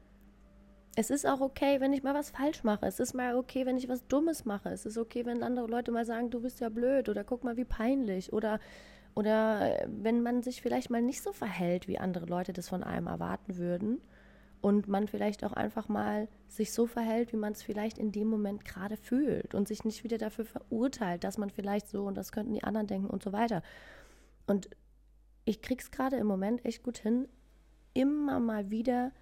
es 0.96 1.10
ist 1.10 1.26
auch 1.26 1.40
okay, 1.40 1.80
wenn 1.80 1.92
ich 1.92 2.02
mal 2.02 2.14
was 2.14 2.30
falsch 2.30 2.64
mache. 2.64 2.86
Es 2.86 3.00
ist 3.00 3.14
mal 3.14 3.36
okay, 3.36 3.66
wenn 3.66 3.76
ich 3.76 3.88
was 3.88 4.06
Dummes 4.06 4.44
mache. 4.44 4.70
Es 4.70 4.86
ist 4.86 4.96
okay, 4.96 5.26
wenn 5.26 5.42
andere 5.42 5.66
Leute 5.66 5.92
mal 5.92 6.06
sagen, 6.06 6.30
du 6.30 6.40
bist 6.40 6.60
ja 6.60 6.68
blöd 6.68 7.08
oder 7.08 7.24
guck 7.24 7.44
mal, 7.44 7.56
wie 7.56 7.64
peinlich 7.64 8.32
oder 8.32 8.60
oder 9.14 9.82
äh, 9.82 9.86
wenn 9.88 10.22
man 10.22 10.42
sich 10.42 10.62
vielleicht 10.62 10.90
mal 10.90 11.02
nicht 11.02 11.22
so 11.22 11.32
verhält, 11.32 11.88
wie 11.88 11.98
andere 11.98 12.26
Leute 12.26 12.52
das 12.52 12.68
von 12.68 12.82
einem 12.82 13.06
erwarten 13.06 13.56
würden. 13.56 14.00
Und 14.60 14.88
man 14.88 15.08
vielleicht 15.08 15.44
auch 15.44 15.52
einfach 15.52 15.88
mal 15.90 16.26
sich 16.48 16.72
so 16.72 16.86
verhält, 16.86 17.34
wie 17.34 17.36
man 17.36 17.52
es 17.52 17.62
vielleicht 17.62 17.98
in 17.98 18.12
dem 18.12 18.28
Moment 18.28 18.64
gerade 18.64 18.96
fühlt 18.96 19.54
und 19.54 19.68
sich 19.68 19.84
nicht 19.84 20.04
wieder 20.04 20.16
dafür 20.16 20.46
verurteilt, 20.46 21.22
dass 21.22 21.36
man 21.36 21.50
vielleicht 21.50 21.86
so 21.86 22.04
und 22.06 22.14
das 22.14 22.32
könnten 22.32 22.54
die 22.54 22.64
anderen 22.64 22.86
denken 22.86 23.10
und 23.10 23.22
so 23.22 23.34
weiter. 23.34 23.62
Und 24.46 24.70
ich 25.44 25.60
krieg's 25.60 25.90
gerade 25.90 26.16
im 26.16 26.26
Moment 26.26 26.64
echt 26.64 26.82
gut 26.82 26.96
hin, 26.96 27.28
immer 27.92 28.40
mal 28.40 28.70
wieder 28.70 29.12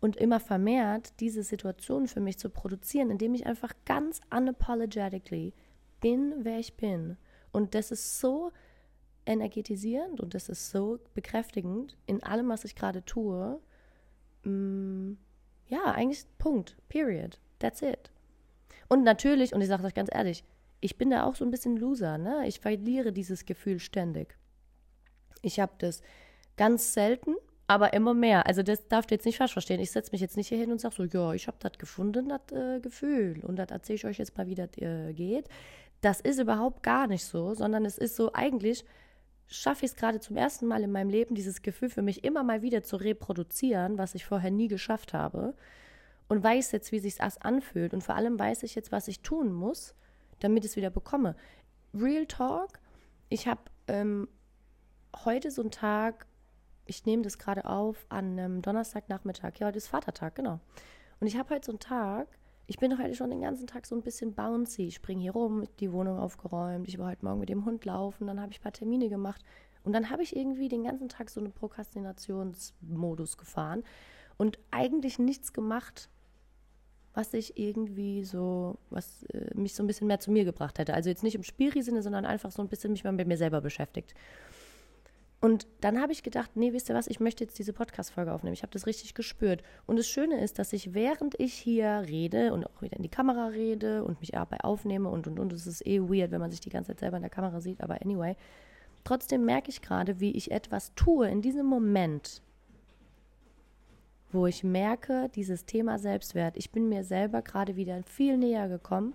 und 0.00 0.16
immer 0.16 0.40
vermehrt 0.40 1.20
diese 1.20 1.42
Situation 1.42 2.08
für 2.08 2.20
mich 2.20 2.38
zu 2.38 2.48
produzieren, 2.48 3.10
indem 3.10 3.34
ich 3.34 3.44
einfach 3.44 3.74
ganz 3.84 4.22
unapologetically 4.34 5.52
bin, 6.00 6.34
wer 6.38 6.58
ich 6.58 6.78
bin. 6.78 7.18
Und 7.52 7.74
das 7.74 7.90
ist 7.90 8.20
so 8.20 8.52
energetisierend 9.28 10.20
und 10.20 10.34
das 10.34 10.48
ist 10.48 10.70
so 10.70 10.98
bekräftigend 11.14 11.96
in 12.06 12.22
allem, 12.22 12.48
was 12.48 12.64
ich 12.64 12.74
gerade 12.74 13.04
tue. 13.04 13.60
Mm, 14.44 15.12
ja, 15.68 15.84
eigentlich 15.84 16.24
Punkt. 16.38 16.76
Period. 16.88 17.38
That's 17.58 17.82
it. 17.82 18.10
Und 18.88 19.04
natürlich, 19.04 19.52
und 19.52 19.60
ich 19.60 19.68
sage 19.68 19.84
euch 19.84 19.94
ganz 19.94 20.08
ehrlich, 20.12 20.44
ich 20.80 20.96
bin 20.96 21.10
da 21.10 21.24
auch 21.24 21.34
so 21.34 21.44
ein 21.44 21.50
bisschen 21.50 21.76
Loser, 21.76 22.18
ne? 22.18 22.46
Ich 22.46 22.60
verliere 22.60 23.12
dieses 23.12 23.44
Gefühl 23.44 23.78
ständig. 23.80 24.36
Ich 25.42 25.60
habe 25.60 25.72
das 25.78 26.02
ganz 26.56 26.94
selten, 26.94 27.34
aber 27.66 27.92
immer 27.92 28.14
mehr. 28.14 28.46
Also 28.46 28.62
das 28.62 28.88
darf 28.88 29.06
ihr 29.06 29.16
jetzt 29.16 29.26
nicht 29.26 29.36
falsch 29.36 29.52
verstehen. 29.52 29.80
Ich 29.80 29.90
setze 29.90 30.12
mich 30.12 30.20
jetzt 30.20 30.36
nicht 30.36 30.48
hier 30.48 30.58
hin 30.58 30.72
und 30.72 30.80
sage 30.80 30.94
so, 30.94 31.04
ja, 31.04 31.32
ich 31.34 31.46
habe 31.48 31.58
das 31.60 31.72
gefunden, 31.78 32.28
das 32.28 32.52
äh, 32.52 32.80
Gefühl. 32.80 33.44
Und 33.44 33.56
das 33.56 33.70
erzähle 33.70 33.96
ich 33.96 34.04
euch 34.06 34.18
jetzt 34.18 34.36
mal, 34.36 34.46
wie 34.46 34.54
das 34.54 34.70
äh, 34.78 35.12
geht. 35.12 35.48
Das 36.00 36.20
ist 36.20 36.38
überhaupt 36.38 36.82
gar 36.82 37.06
nicht 37.08 37.24
so, 37.24 37.54
sondern 37.54 37.84
es 37.84 37.98
ist 37.98 38.16
so, 38.16 38.32
eigentlich 38.32 38.84
schaffe 39.48 39.86
ich 39.86 39.92
es 39.92 39.96
gerade 39.96 40.20
zum 40.20 40.36
ersten 40.36 40.66
Mal 40.66 40.82
in 40.82 40.92
meinem 40.92 41.10
Leben, 41.10 41.34
dieses 41.34 41.62
Gefühl 41.62 41.88
für 41.88 42.02
mich 42.02 42.22
immer 42.22 42.42
mal 42.42 42.62
wieder 42.62 42.82
zu 42.82 42.96
reproduzieren, 42.96 43.98
was 43.98 44.14
ich 44.14 44.24
vorher 44.24 44.50
nie 44.50 44.68
geschafft 44.68 45.14
habe. 45.14 45.54
Und 46.28 46.44
weiß 46.44 46.72
jetzt, 46.72 46.92
wie 46.92 46.98
sich 46.98 47.16
das 47.16 47.40
anfühlt. 47.40 47.94
Und 47.94 48.04
vor 48.04 48.14
allem 48.14 48.38
weiß 48.38 48.62
ich 48.62 48.74
jetzt, 48.74 48.92
was 48.92 49.08
ich 49.08 49.20
tun 49.20 49.50
muss, 49.50 49.94
damit 50.40 50.64
ich 50.64 50.72
es 50.72 50.76
wieder 50.76 50.90
bekomme. 50.90 51.34
Real 51.94 52.26
Talk, 52.26 52.78
ich 53.30 53.48
habe 53.48 53.62
ähm, 53.86 54.28
heute 55.24 55.50
so 55.50 55.62
einen 55.62 55.70
Tag, 55.70 56.26
ich 56.84 57.06
nehme 57.06 57.22
das 57.22 57.38
gerade 57.38 57.64
auf 57.64 58.04
an 58.10 58.38
einem 58.38 58.60
Donnerstagnachmittag. 58.60 59.58
Ja, 59.58 59.68
heute 59.68 59.78
ist 59.78 59.88
Vatertag, 59.88 60.34
genau. 60.34 60.60
Und 61.20 61.26
ich 61.26 61.38
habe 61.38 61.54
heute 61.54 61.64
so 61.64 61.72
einen 61.72 61.80
Tag, 61.80 62.28
ich 62.68 62.78
bin 62.78 62.98
heute 62.98 63.14
schon 63.14 63.30
den 63.30 63.40
ganzen 63.40 63.66
Tag 63.66 63.86
so 63.86 63.96
ein 63.96 64.02
bisschen 64.02 64.34
bouncy. 64.34 64.88
Ich 64.88 64.96
springe 64.96 65.22
hier 65.22 65.32
rum, 65.32 65.64
die 65.80 65.90
Wohnung 65.90 66.18
aufgeräumt. 66.18 66.86
Ich 66.86 66.98
war 66.98 67.10
heute 67.10 67.24
Morgen 67.24 67.40
mit 67.40 67.48
dem 67.48 67.64
Hund 67.64 67.86
laufen, 67.86 68.26
dann 68.26 68.40
habe 68.40 68.52
ich 68.52 68.60
ein 68.60 68.62
paar 68.62 68.72
Termine 68.72 69.08
gemacht. 69.08 69.42
Und 69.84 69.94
dann 69.94 70.10
habe 70.10 70.22
ich 70.22 70.36
irgendwie 70.36 70.68
den 70.68 70.84
ganzen 70.84 71.08
Tag 71.08 71.30
so 71.30 71.40
einen 71.40 71.52
Prokrastinationsmodus 71.52 73.38
gefahren 73.38 73.84
und 74.36 74.58
eigentlich 74.70 75.18
nichts 75.18 75.54
gemacht, 75.54 76.10
was 77.14 77.32
ich 77.32 77.58
irgendwie 77.58 78.22
so, 78.22 78.76
was 78.90 79.22
äh, 79.32 79.54
mich 79.54 79.74
so 79.74 79.82
ein 79.82 79.86
bisschen 79.86 80.06
mehr 80.06 80.20
zu 80.20 80.30
mir 80.30 80.44
gebracht 80.44 80.78
hätte. 80.78 80.92
Also 80.92 81.08
jetzt 81.08 81.22
nicht 81.22 81.36
im 81.36 81.44
Spielri-Sinne, 81.44 82.02
sondern 82.02 82.26
einfach 82.26 82.50
so 82.50 82.60
ein 82.60 82.68
bisschen 82.68 82.92
mich 82.92 83.02
mal 83.02 83.12
mit 83.12 83.26
mir 83.26 83.38
selber 83.38 83.62
beschäftigt. 83.62 84.14
Und 85.40 85.68
dann 85.80 86.00
habe 86.00 86.10
ich 86.10 86.24
gedacht, 86.24 86.56
nee, 86.56 86.72
wisst 86.72 86.88
ihr 86.88 86.96
was, 86.96 87.06
ich 87.06 87.20
möchte 87.20 87.44
jetzt 87.44 87.58
diese 87.58 87.72
Podcast-Folge 87.72 88.32
aufnehmen. 88.32 88.54
Ich 88.54 88.62
habe 88.62 88.72
das 88.72 88.86
richtig 88.86 89.14
gespürt. 89.14 89.62
Und 89.86 89.96
das 89.96 90.08
Schöne 90.08 90.40
ist, 90.40 90.58
dass 90.58 90.72
ich, 90.72 90.94
während 90.94 91.38
ich 91.38 91.54
hier 91.54 92.02
rede 92.08 92.52
und 92.52 92.66
auch 92.66 92.82
wieder 92.82 92.96
in 92.96 93.04
die 93.04 93.08
Kamera 93.08 93.46
rede 93.46 94.02
und 94.02 94.20
mich 94.20 94.32
dabei 94.32 94.58
aufnehme 94.60 95.08
und 95.08 95.28
und 95.28 95.38
und, 95.38 95.52
es 95.52 95.66
ist 95.66 95.86
eh 95.86 96.00
weird, 96.00 96.32
wenn 96.32 96.40
man 96.40 96.50
sich 96.50 96.60
die 96.60 96.70
ganze 96.70 96.88
Zeit 96.88 97.00
selber 97.00 97.18
in 97.18 97.22
der 97.22 97.30
Kamera 97.30 97.60
sieht, 97.60 97.80
aber 97.80 98.02
anyway, 98.02 98.34
trotzdem 99.04 99.44
merke 99.44 99.70
ich 99.70 99.80
gerade, 99.80 100.18
wie 100.18 100.32
ich 100.32 100.50
etwas 100.50 100.92
tue 100.96 101.28
in 101.28 101.40
diesem 101.40 101.66
Moment, 101.66 102.42
wo 104.32 104.46
ich 104.46 104.64
merke, 104.64 105.30
dieses 105.36 105.66
Thema 105.66 106.00
Selbstwert, 106.00 106.56
ich 106.56 106.72
bin 106.72 106.88
mir 106.88 107.04
selber 107.04 107.42
gerade 107.42 107.76
wieder 107.76 108.02
viel 108.02 108.36
näher 108.36 108.68
gekommen 108.68 109.14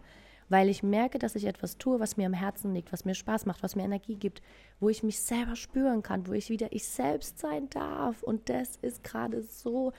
weil 0.54 0.70
ich 0.70 0.84
merke, 0.84 1.18
dass 1.18 1.34
ich 1.34 1.46
etwas 1.46 1.80
tue, 1.80 2.00
was 2.00 2.16
mir 2.16 2.28
am 2.28 2.34
Herzen 2.34 2.76
liegt, 2.76 2.94
was 2.94 3.06
mir 3.06 3.16
Spaß 3.16 3.48
macht, 3.48 3.64
was 3.64 3.76
mir 3.76 3.86
Energie 3.86 4.18
gibt, 4.18 4.40
wo 4.80 4.88
ich 4.88 5.02
mich 5.02 5.20
selber 5.20 5.56
spüren 5.56 6.04
kann, 6.04 6.28
wo 6.28 6.34
ich 6.34 6.52
wieder 6.52 6.72
ich 6.72 6.88
selbst 6.88 7.40
sein 7.40 7.72
darf. 7.72 8.22
Und 8.22 8.50
das 8.50 8.76
ist 8.84 9.04
gerade 9.04 9.42
so 9.42 9.94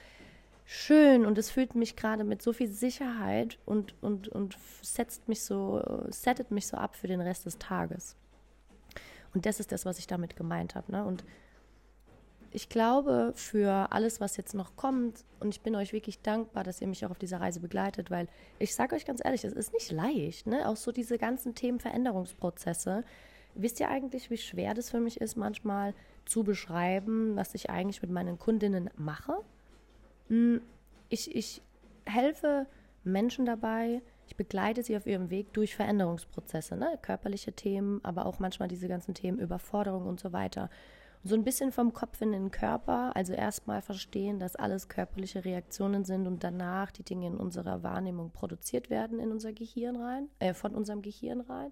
schön 0.63 1.25
und 1.25 1.37
es 1.37 1.51
fühlt 1.51 1.75
mich 1.75 1.97
gerade 1.97 2.23
mit 2.23 2.41
so 2.41 2.53
viel 2.53 2.69
Sicherheit 2.69 3.59
und, 3.65 4.01
und, 4.01 4.29
und 4.29 4.57
setzt 4.81 5.27
mich 5.27 5.41
so, 5.43 5.83
settet 6.07 6.51
mich 6.51 6.67
so 6.67 6.77
ab 6.77 6.95
für 6.95 7.07
den 7.07 7.19
Rest 7.19 7.45
des 7.45 7.57
Tages. 7.57 8.15
Und 9.33 9.45
das 9.45 9.59
ist 9.59 9.73
das, 9.73 9.85
was 9.85 9.99
ich 9.99 10.07
damit 10.07 10.37
gemeint 10.37 10.73
habe. 10.75 10.89
Ne? 10.89 11.03
Und 11.03 11.25
ich 12.55 12.69
glaube, 12.69 13.33
für 13.35 13.91
alles, 13.91 14.21
was 14.21 14.37
jetzt 14.37 14.53
noch 14.53 14.77
kommt, 14.77 15.25
und 15.41 15.53
ich 15.53 15.59
bin 15.59 15.75
euch 15.75 15.91
wirklich 15.91 16.21
dankbar, 16.21 16.63
dass 16.63 16.79
ihr 16.79 16.87
mich 16.87 17.05
auch 17.05 17.11
auf 17.11 17.19
dieser 17.19 17.41
Reise 17.41 17.59
begleitet, 17.59 18.09
weil 18.09 18.29
ich 18.59 18.73
sage 18.73 18.95
euch 18.95 19.05
ganz 19.05 19.19
ehrlich, 19.23 19.43
es 19.43 19.51
ist 19.51 19.73
nicht 19.73 19.91
leicht, 19.91 20.47
ne? 20.47 20.69
Auch 20.69 20.77
so 20.77 20.93
diese 20.93 21.17
ganzen 21.17 21.53
Themen 21.53 21.81
Veränderungsprozesse. 21.81 23.03
Wisst 23.55 23.81
ihr 23.81 23.89
eigentlich, 23.89 24.29
wie 24.29 24.37
schwer 24.37 24.73
das 24.73 24.89
für 24.89 25.01
mich 25.01 25.19
ist, 25.19 25.35
manchmal 25.35 25.93
zu 26.23 26.43
beschreiben, 26.45 27.35
was 27.35 27.55
ich 27.55 27.69
eigentlich 27.69 28.01
mit 28.01 28.11
meinen 28.11 28.39
Kundinnen 28.39 28.89
mache? 28.95 29.35
Hm, 30.29 30.61
ich, 31.09 31.35
ich 31.35 31.61
helfe 32.05 32.67
Menschen 33.03 33.45
dabei, 33.45 34.01
ich 34.27 34.37
begleite 34.37 34.81
sie 34.81 34.95
auf 34.95 35.07
ihrem 35.07 35.29
Weg 35.29 35.51
durch 35.51 35.75
Veränderungsprozesse, 35.75 36.77
ne? 36.77 36.97
körperliche 37.01 37.51
Themen, 37.51 37.99
aber 38.03 38.25
auch 38.25 38.39
manchmal 38.39 38.69
diese 38.69 38.87
ganzen 38.87 39.13
Themen 39.13 39.39
Überforderung 39.39 40.07
und 40.07 40.21
so 40.21 40.31
weiter 40.31 40.69
so 41.25 41.33
ein 41.33 41.43
bisschen 41.43 41.71
vom 41.71 41.91
Kopf 41.91 42.21
in 42.21 42.31
den 42.31 42.51
Körper. 42.51 43.15
Also 43.15 43.33
erstmal 43.33 43.81
verstehen, 43.81 44.39
dass 44.39 44.55
alles 44.55 44.87
körperliche 44.87 45.43
Reaktionen 45.43 46.05
sind 46.05 46.27
und 46.27 46.43
danach 46.43 46.91
die 46.91 47.03
Dinge 47.03 47.27
in 47.27 47.35
unserer 47.35 47.81
Wahrnehmung 47.81 48.29
produziert 48.31 48.91
werden 48.91 49.19
in 49.19 49.31
unser 49.31 49.51
Gehirn 49.51 49.95
rein, 49.95 50.29
äh, 50.39 50.53
von 50.53 50.75
unserem 50.75 51.01
Gehirn 51.01 51.41
rein 51.41 51.71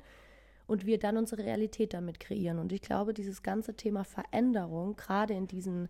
und 0.66 0.88
wir 0.88 0.98
dann 0.98 1.18
unsere 1.18 1.44
Realität 1.44 1.94
damit 1.94 2.20
kreieren. 2.20 2.58
Und 2.58 2.72
ich 2.72 2.82
glaube, 2.82 3.14
dieses 3.14 3.44
ganze 3.44 3.76
Thema 3.76 4.04
Veränderung, 4.04 4.96
gerade 4.96 5.36
in 5.36 5.46
diesen 5.46 5.88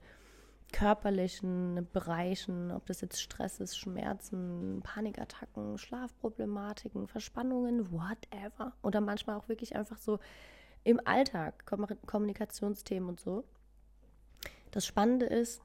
körperlichen 0.74 1.88
Bereichen, 1.94 2.70
ob 2.72 2.86
das 2.88 3.00
jetzt 3.00 3.22
Stress 3.22 3.62
ist, 3.62 3.78
Schmerzen, 3.78 4.82
Panikattacken, 4.84 5.78
Schlafproblematiken, 5.78 7.08
Verspannungen, 7.08 7.92
whatever. 7.92 8.74
Oder 8.82 9.00
manchmal 9.00 9.38
auch 9.38 9.48
wirklich 9.48 9.76
einfach 9.76 9.98
so 9.98 10.20
im 10.84 11.00
Alltag, 11.06 11.66
Kommunikationsthemen 12.06 13.10
und 13.10 13.20
so. 13.20 13.44
Das 14.72 14.86
Spannende 14.86 15.26
ist, 15.26 15.62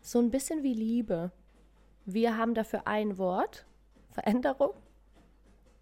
so 0.00 0.18
ein 0.18 0.30
bisschen 0.30 0.62
wie 0.62 0.74
Liebe. 0.74 1.30
Wir 2.04 2.36
haben 2.36 2.54
dafür 2.54 2.86
ein 2.86 3.18
Wort, 3.18 3.66
Veränderung, 4.10 4.72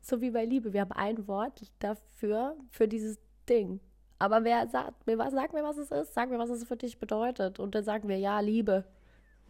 so 0.01 0.21
wie 0.21 0.31
bei 0.31 0.45
Liebe. 0.45 0.73
Wir 0.73 0.83
haben 0.83 0.93
ein 0.93 1.27
Wort 1.27 1.63
dafür, 1.79 2.57
für 2.71 2.89
dieses 2.89 3.19
Ding. 3.49 3.81
Aber 4.19 4.45
wer 4.45 4.67
sagt 4.69 5.07
mir 5.07 5.19
was, 5.19 5.33
sag 5.33 5.53
mir, 5.53 5.63
was 5.63 5.77
es 5.77 5.91
ist, 5.91 6.15
sag 6.15 6.31
mir, 6.31 6.39
was 6.39 6.51
es 6.51 6.65
für 6.65 6.77
dich 6.77 6.99
bedeutet. 6.99 7.59
Und 7.59 7.75
dann 7.75 7.85
sagen 7.85 8.09
wir, 8.09 8.19
ja, 8.19 8.41
Liebe. 8.41 8.85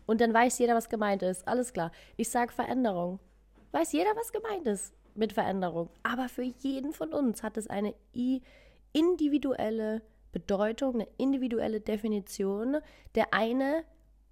Und 0.06 0.20
dann 0.20 0.34
weiß 0.34 0.58
jeder, 0.58 0.74
was 0.74 0.88
gemeint 0.88 1.22
ist. 1.22 1.46
Alles 1.46 1.72
klar. 1.72 1.92
Ich 2.16 2.30
sage 2.30 2.52
Veränderung. 2.52 3.20
Weiß 3.72 3.92
jeder, 3.92 4.14
was 4.16 4.32
gemeint 4.32 4.66
ist 4.66 4.94
mit 5.14 5.32
Veränderung. 5.32 5.88
Aber 6.02 6.28
für 6.28 6.42
jeden 6.42 6.92
von 6.92 7.12
uns 7.12 7.42
hat 7.42 7.56
es 7.56 7.68
eine 7.68 7.94
I 8.14 8.42
individuelle 8.92 10.02
Bedeutung, 10.32 10.94
eine 10.96 11.08
individuelle 11.16 11.80
Definition. 11.80 12.78
Der 13.14 13.32
eine, 13.32 13.84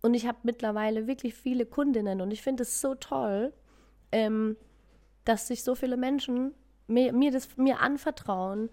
und 0.02 0.14
ich 0.14 0.26
habe 0.26 0.38
mittlerweile 0.42 1.06
wirklich 1.06 1.34
viele 1.34 1.66
Kundinnen 1.66 2.20
und 2.20 2.30
ich 2.30 2.42
finde 2.42 2.62
es 2.62 2.80
so 2.80 2.94
toll, 2.94 3.52
ähm, 4.12 4.56
dass 5.24 5.48
sich 5.48 5.64
so 5.64 5.74
viele 5.74 5.96
Menschen 5.96 6.54
mir, 6.86 7.12
mir, 7.12 7.30
das, 7.30 7.56
mir 7.56 7.80
anvertrauen, 7.80 8.68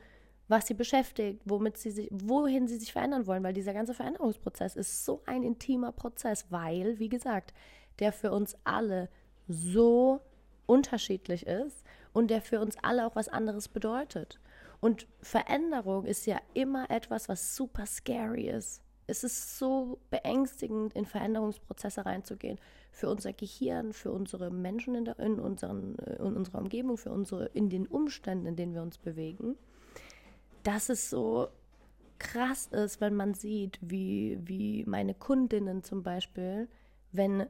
was 0.48 0.68
sie 0.68 0.74
beschäftigt, 0.74 1.42
womit 1.46 1.78
sie 1.78 1.92
sich, 1.92 2.10
wohin 2.12 2.68
sie 2.68 2.78
sich 2.78 2.92
verändern 2.92 3.26
wollen, 3.26 3.44
weil 3.44 3.54
dieser 3.54 3.74
ganze 3.74 3.94
Veränderungsprozess 3.94 4.76
ist 4.76 5.06
so 5.06 5.22
ein 5.26 5.44
intimer 5.44 5.94
Prozess, 5.94 6.48
weil, 6.50 7.00
wie 7.00 7.10
gesagt, 7.10 7.54
der 8.00 8.12
für 8.12 8.32
uns 8.32 8.58
alle 8.66 9.10
so 9.48 10.20
unterschiedlich 10.66 11.48
ist 11.48 11.86
und 12.14 12.30
der 12.30 12.42
für 12.42 12.60
uns 12.60 12.76
alle 12.82 13.08
auch 13.08 13.16
was 13.16 13.30
anderes 13.30 13.70
bedeutet. 13.70 14.40
Und 14.82 15.08
Veränderung 15.22 16.06
ist 16.06 16.26
ja 16.26 16.42
immer 16.56 16.90
etwas, 16.90 17.30
was 17.30 17.56
super 17.56 17.86
scary 17.86 18.50
ist. 18.50 18.82
Es 19.06 19.24
ist 19.24 19.60
so 19.60 20.00
beängstigend, 20.10 20.94
in 20.94 21.06
Veränderungsprozesse 21.06 22.06
reinzugehen. 22.06 22.60
Für 22.92 23.10
unser 23.10 23.32
Gehirn, 23.32 23.94
für 23.94 24.12
unsere 24.12 24.50
Menschen 24.50 24.96
in, 24.96 25.06
der, 25.06 25.20
in, 25.20 25.40
unseren, 25.40 25.98
äh, 26.00 26.16
in 26.16 26.36
unserer 26.36 26.60
Umgebung, 26.60 26.98
für 26.98 27.12
unsere, 27.12 27.46
in 27.48 27.70
den 27.70 27.86
Umständen, 27.88 28.48
in 28.48 28.56
denen 28.56 28.74
wir 28.74 28.82
uns 28.82 28.98
bewegen. 28.98 29.56
Dass 30.64 30.90
es 30.90 31.10
so 31.10 31.50
krass 32.18 32.68
ist, 32.68 33.02
wenn 33.02 33.16
man 33.16 33.36
sieht, 33.36 33.78
wie, 33.82 34.40
wie 34.44 34.84
meine 34.86 35.14
Kundinnen 35.14 35.84
zum 35.84 36.02
Beispiel, 36.02 36.68
wenn 37.12 37.46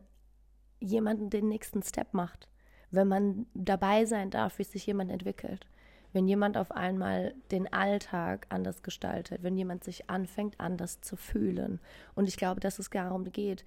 jemand 0.80 1.32
den 1.32 1.48
nächsten 1.48 1.82
Step 1.82 2.13
macht, 2.13 2.50
wenn 2.89 3.08
man 3.08 3.46
dabei 3.54 4.06
sein 4.06 4.32
darf, 4.32 4.60
wie 4.60 4.63
sich 4.63 4.86
jemand 4.86 5.12
entwickelt 5.12 5.65
wenn 6.13 6.28
jemand 6.28 6.58
auf 6.58 6.71
einmal 6.71 7.34
den 7.52 7.71
Alltag 7.71 8.45
anders 8.50 8.84
gestaltet, 8.84 9.43
wenn 9.43 9.58
jemand 9.58 9.84
sich 9.84 10.10
anfängt, 10.10 10.60
anders 10.60 11.02
zu 11.02 11.15
fühlen. 11.15 11.80
Und 12.15 12.28
ich 12.28 12.38
glaube, 12.38 12.60
dass 12.60 12.80
es 12.80 12.89
darum 12.89 13.32
geht. 13.32 13.65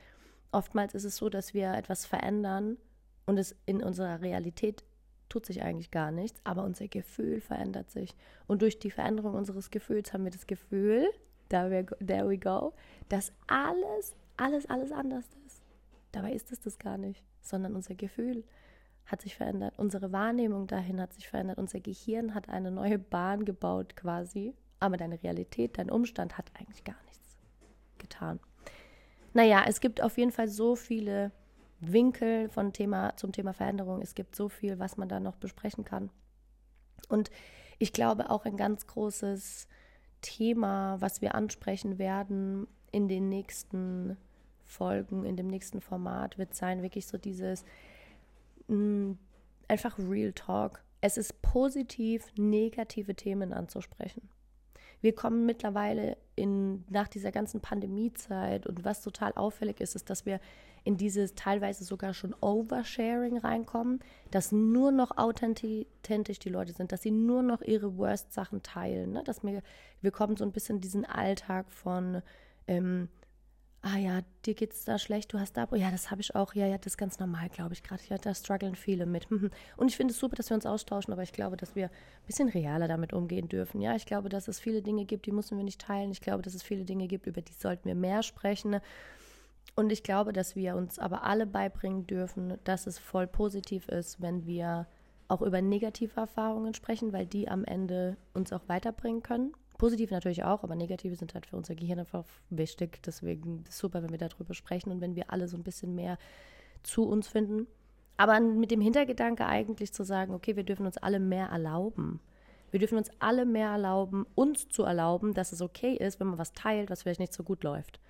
Oftmals 0.53 0.95
ist 0.95 1.05
es 1.05 1.17
so, 1.17 1.29
dass 1.29 1.55
wir 1.55 1.73
etwas 1.75 2.07
verändern 2.07 2.77
und 3.27 3.39
es 3.39 3.57
in 3.67 3.83
unserer 3.83 4.21
Realität 4.21 4.85
tut 5.29 5.47
sich 5.47 5.63
eigentlich 5.63 5.91
gar 5.91 6.13
nichts, 6.13 6.41
aber 6.45 6.63
unser 6.63 6.87
Gefühl 6.87 7.41
verändert 7.41 7.91
sich. 7.91 8.15
Und 8.47 8.63
durch 8.63 8.79
die 8.79 8.91
Veränderung 8.91 9.35
unseres 9.35 9.71
Gefühls 9.71 10.13
haben 10.13 10.25
wir 10.25 10.31
das 10.31 10.47
Gefühl, 10.47 11.09
there 11.49 11.71
we 11.71 12.39
go, 12.39 12.73
dass 13.09 13.33
alles, 13.47 14.15
alles, 14.37 14.67
alles 14.67 14.93
anders 14.93 15.25
ist. 15.47 15.63
Dabei 16.13 16.33
ist 16.33 16.53
es 16.53 16.61
das 16.61 16.79
gar 16.79 16.99
nicht, 16.99 17.25
sondern 17.41 17.75
unser 17.75 17.95
Gefühl 17.95 18.45
hat 19.07 19.23
sich 19.23 19.37
verändert, 19.37 19.79
unsere 19.79 20.13
Wahrnehmung 20.13 20.67
dahin 20.67 21.01
hat 21.01 21.13
sich 21.13 21.29
verändert, 21.29 21.59
unser 21.59 21.81
Gehirn 21.81 22.35
hat 22.35 22.49
eine 22.49 22.71
neue 22.71 22.99
Bahn 22.99 23.45
gebaut 23.45 23.97
quasi, 23.97 24.55
aber 24.81 24.97
deine 24.97 25.23
Realität, 25.23 25.79
dein 25.79 25.91
Umstand 25.91 26.39
hat 26.39 26.51
eigentlich 26.59 26.85
gar 26.85 26.97
nichts 27.07 27.37
getan. 27.99 28.41
Naja, 29.35 29.65
es 29.67 29.81
gibt 29.81 30.03
auf 30.03 30.17
jeden 30.17 30.33
Fall 30.33 30.49
so 30.49 30.77
viele 30.77 31.33
Winkel 31.81 32.49
von 32.49 32.73
Thema, 32.73 33.17
zum 33.17 33.33
Thema 33.33 33.53
Veränderung. 33.53 34.01
Es 34.01 34.15
gibt 34.15 34.37
so 34.37 34.49
viel, 34.49 34.79
was 34.79 34.97
man 34.97 35.09
da 35.09 35.21
noch 35.21 35.37
besprechen 35.37 35.85
kann. 35.85 36.11
Und 37.09 37.31
ich 37.79 37.93
glaube 37.93 38.31
auch 38.31 38.47
ein 38.47 38.57
ganz 38.57 38.87
großes 38.87 39.69
Thema, 40.23 41.01
was 41.01 41.21
wir 41.21 41.35
ansprechen 41.35 41.99
werden 41.99 42.67
in 42.91 43.09
den 43.09 43.29
nächsten 43.29 44.17
Folgen 44.65 45.25
in 45.25 45.37
dem 45.37 45.47
nächsten 45.47 45.81
Format 45.81 46.39
wird 46.39 46.55
sein, 46.55 46.83
wirklich 46.83 47.07
so 47.07 47.19
dieses 47.19 47.65
mh, 48.69 48.77
mm, 48.77 49.19
einfach 49.69 49.99
Real 49.99 50.33
Talk. 50.33 50.83
Es 51.01 51.17
ist 51.17 51.43
positiv, 51.43 52.27
negative 52.37 53.15
Themen 53.15 53.53
anzusprechen. 53.53 54.29
Wir 55.05 55.15
kommen 55.15 55.45
mittlerweile 55.45 56.17
in, 56.35 56.83
nach 56.89 57.09
dieser 57.09 57.31
ganzen 57.31 57.61
Pandemiezeit 57.61 58.67
und 58.67 58.87
was 58.87 59.03
total 59.03 59.33
auffällig 59.35 59.83
ist, 59.83 59.95
ist, 59.95 60.09
dass 60.09 60.25
wir 60.25 60.41
in 60.83 60.97
dieses 60.97 61.35
teilweise 61.35 61.85
sogar 61.85 62.15
schon 62.15 62.35
Oversharing 62.41 63.37
reinkommen, 63.37 64.01
dass 64.31 64.51
nur 64.51 64.93
noch 64.93 65.19
authentisch 65.19 66.39
die 66.39 66.49
Leute 66.49 66.73
sind, 66.73 66.91
dass 66.91 67.03
sie 67.03 67.11
nur 67.11 67.43
noch 67.43 67.61
ihre 67.61 67.99
Worst-Sachen 67.99 68.63
teilen. 68.63 69.13
Ne? 69.13 69.23
Dass 69.25 69.43
wir, 69.43 69.63
wir 70.01 70.11
kommen 70.11 70.39
so 70.39 70.45
ein 70.45 70.53
bisschen 70.53 70.77
in 70.77 70.81
diesen 70.81 71.05
Alltag 71.05 71.71
von 71.71 72.23
ähm, 72.67 73.09
ah 73.85 73.99
ja, 73.99 74.21
dir 74.47 74.55
geht's 74.55 74.85
da 74.85 74.99
schlecht, 74.99 75.33
du 75.35 75.39
hast 75.39 75.59
da, 75.59 75.69
ja, 75.75 75.91
das 75.91 76.11
habe 76.11 76.23
ich 76.23 76.35
auch, 76.35 76.55
ja, 76.55 76.67
ja, 76.67 76.79
das 76.79 76.95
ist 76.95 76.97
ganz 76.97 77.19
normal, 77.19 77.51
glaube 77.51 77.75
ich, 77.75 77.83
gerade, 77.83 78.03
ja, 78.09 78.17
da 78.17 78.35
strugglen 78.35 78.77
viele 78.77 79.05
mit. 79.05 79.31
Mhm. 79.31 79.51
Und 79.77 79.89
ich 79.89 79.97
finde 79.97 80.13
es 80.13 80.19
super, 80.19 80.37
dass 80.37 80.49
wir 80.49 80.55
uns 80.55 80.65
austauschen, 80.65 81.13
aber 81.13 81.23
ich 81.23 81.33
glaube, 81.33 81.59
dass 81.59 81.77
wir 81.77 81.87
ein 81.87 82.27
bisschen 82.27 82.49
realer 82.49 82.89
damit 82.89 83.13
umgehen 83.13 83.49
dürfen. 83.49 83.83
Ja, 83.83 83.95
ich 83.95 84.07
glaube, 84.07 84.31
dass 84.31 84.49
es 84.49 84.59
viele 84.59 84.81
Dinge 84.81 85.05
gibt, 85.05 85.27
die 85.27 85.33
müssen 85.33 85.59
wir 85.59 85.65
nicht 85.65 85.83
teilen. 85.83 86.11
Ich 86.13 86.23
glaube, 86.23 86.43
dass 86.43 86.55
es 86.55 86.63
viele 86.63 86.85
Dinge 86.85 87.07
gibt, 87.09 87.27
über 87.27 87.43
die 87.43 87.53
sollten 87.53 87.87
wir 87.87 87.95
mehr 87.95 88.23
sprechen. 88.23 88.81
Und 89.77 89.93
ich 89.93 90.03
glaube, 90.03 90.33
dass 90.33 90.57
wir 90.57 90.77
uns 90.77 90.99
aber 90.99 91.25
alle 91.25 91.47
beibringen 91.47 92.07
dürfen, 92.07 92.59
dass 92.65 92.87
es 92.87 92.99
voll 92.99 93.27
positiv 93.27 93.89
ist, 93.89 94.23
wenn 94.23 94.47
wir 94.47 94.87
auch 95.29 95.43
über 95.43 95.61
negative 95.61 96.21
Erfahrungen 96.21 96.73
sprechen, 96.75 97.13
weil 97.13 97.27
die 97.27 97.49
am 97.49 97.65
Ende 97.65 98.17
uns 98.33 98.53
auch 98.53 98.69
weiterbringen 98.69 99.23
können. 99.23 99.53
Positive 99.79 100.13
natürlich 100.13 100.45
auch, 100.45 100.63
aber 100.63 100.75
negative 100.75 101.17
sind 101.17 101.35
halt 101.35 101.47
für 101.47 101.57
unser 101.57 101.75
Gehirn 101.75 101.99
einfach 101.99 102.25
wichtig. 102.51 103.03
Deswegen 103.03 103.63
ist 103.65 103.71
es 103.71 103.79
super, 103.79 104.03
wenn 104.03 104.11
wir 104.11 104.19
darüber 104.19 104.55
sprechen 104.55 104.91
und 104.91 105.01
wenn 105.01 105.17
wir 105.17 105.31
alle 105.33 105.49
so 105.49 105.57
ein 105.57 105.65
bisschen 105.65 105.95
mehr 105.95 106.19
zu 106.83 107.05
uns 107.05 107.29
finden. 107.29 107.67
Aber 108.17 108.39
mit 108.41 108.71
dem 108.71 108.81
Hintergedanke 108.81 109.47
eigentlich 109.47 109.93
zu 109.93 110.05
sagen, 110.05 110.35
okay, 110.35 110.55
wir 110.57 110.63
dürfen 110.63 110.87
uns 110.87 110.99
alle 110.99 111.19
mehr 111.19 111.49
erlauben. 111.49 112.21
Wir 112.71 112.81
dürfen 112.81 112.99
uns 112.99 113.11
alle 113.19 113.45
mehr 113.45 113.69
erlauben, 113.69 114.27
uns 114.35 114.69
zu 114.69 114.83
erlauben, 114.83 115.35
dass 115.35 115.53
es 115.53 115.63
okay 115.63 115.95
ist, 115.95 116.19
wenn 116.21 116.29
man 116.29 116.39
was 116.39 116.53
teilt, 116.53 116.91
was 116.91 117.03
vielleicht 117.03 117.21
nicht 117.21 117.33
so 117.33 117.43
gut 117.43 117.63
läuft. 117.63 118.01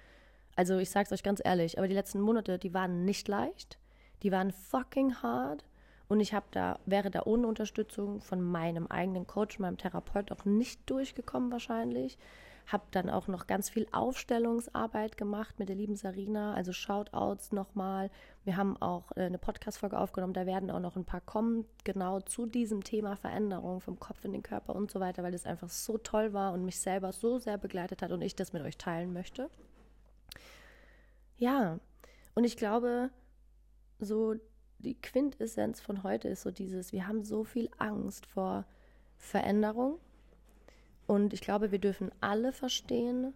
Also 0.57 0.79
ich 0.79 0.91
sage 0.91 1.07
es 1.07 1.13
euch 1.13 1.23
ganz 1.23 1.41
ehrlich, 1.45 1.79
aber 1.79 1.89
die 1.89 1.95
letzten 1.95 2.21
Monate, 2.21 2.59
die 2.59 2.75
waren 2.75 3.05
nicht 3.05 3.29
leicht. 3.29 3.79
Die 4.23 4.33
waren 4.33 4.53
fucking 4.53 5.17
hard. 5.23 5.65
Und 6.09 6.21
ich 6.21 6.35
habe 6.35 6.47
da, 6.51 6.79
wäre 6.87 7.11
da 7.11 7.23
ohne 7.25 7.47
Unterstützung 7.47 8.21
von 8.21 8.41
meinem 8.41 8.87
eigenen 8.87 9.27
Coach, 9.27 9.59
meinem 9.59 9.79
Therapeut 9.79 10.31
auch 10.33 10.45
nicht 10.45 10.89
durchgekommen 10.91 11.51
wahrscheinlich. 11.51 12.19
Habe 12.67 12.85
dann 12.93 13.11
auch 13.11 13.29
noch 13.29 13.47
ganz 13.47 13.69
viel 13.69 13.87
Aufstellungsarbeit 13.93 15.19
gemacht 15.19 15.59
mit 15.59 15.69
der 15.69 15.77
lieben 15.77 15.97
Sarina, 15.97 16.55
also 16.55 16.73
Shoutouts 16.73 17.53
nochmal. 17.53 18.11
Wir 18.45 18.57
haben 18.57 18.81
auch 18.81 19.13
äh, 19.17 19.25
eine 19.25 19.39
Podcast-Folge 19.39 19.99
aufgenommen, 19.99 20.33
da 20.33 20.47
werden 20.47 20.71
auch 20.71 20.81
noch 20.81 20.97
ein 20.97 21.05
paar 21.05 21.21
kommen, 21.21 21.67
genau 21.85 22.21
zu 22.21 22.47
diesem 22.47 22.83
Thema 22.83 23.17
Veränderung 23.17 23.81
vom 23.81 24.01
Kopf 24.01 24.25
in 24.25 24.33
den 24.33 24.43
Körper 24.43 24.75
und 24.75 24.91
so 24.91 24.99
weiter, 24.99 25.23
weil 25.23 25.33
das 25.33 25.45
einfach 25.45 25.69
so 25.69 25.99
toll 25.99 26.33
war 26.33 26.55
und 26.55 26.65
mich 26.65 26.81
selber 26.81 27.13
so 27.13 27.39
sehr 27.39 27.59
begleitet 27.59 28.01
hat 28.01 28.13
und 28.13 28.23
ich 28.23 28.35
das 28.35 28.55
mit 28.55 28.63
euch 28.63 28.79
teilen 28.79 29.13
möchte. 29.13 29.51
Ja, 31.37 31.79
und 32.35 32.45
ich 32.45 32.57
glaube, 32.57 33.11
so 33.99 34.37
die 34.85 35.01
Quintessenz 35.01 35.81
von 35.81 36.03
heute 36.03 36.29
ist 36.29 36.43
so 36.43 36.51
dieses, 36.51 36.93
wir 36.93 37.09
haben 37.09 37.25
so 37.25 37.43
viel 37.43 37.69
Angst 37.79 38.27
vor 38.27 38.65
Veränderung. 39.17 39.99
Und 41.07 41.33
ich 41.33 41.41
glaube, 41.41 41.73
wir 41.73 41.79
dürfen 41.79 42.11
alle 42.21 42.53
verstehen, 42.53 43.35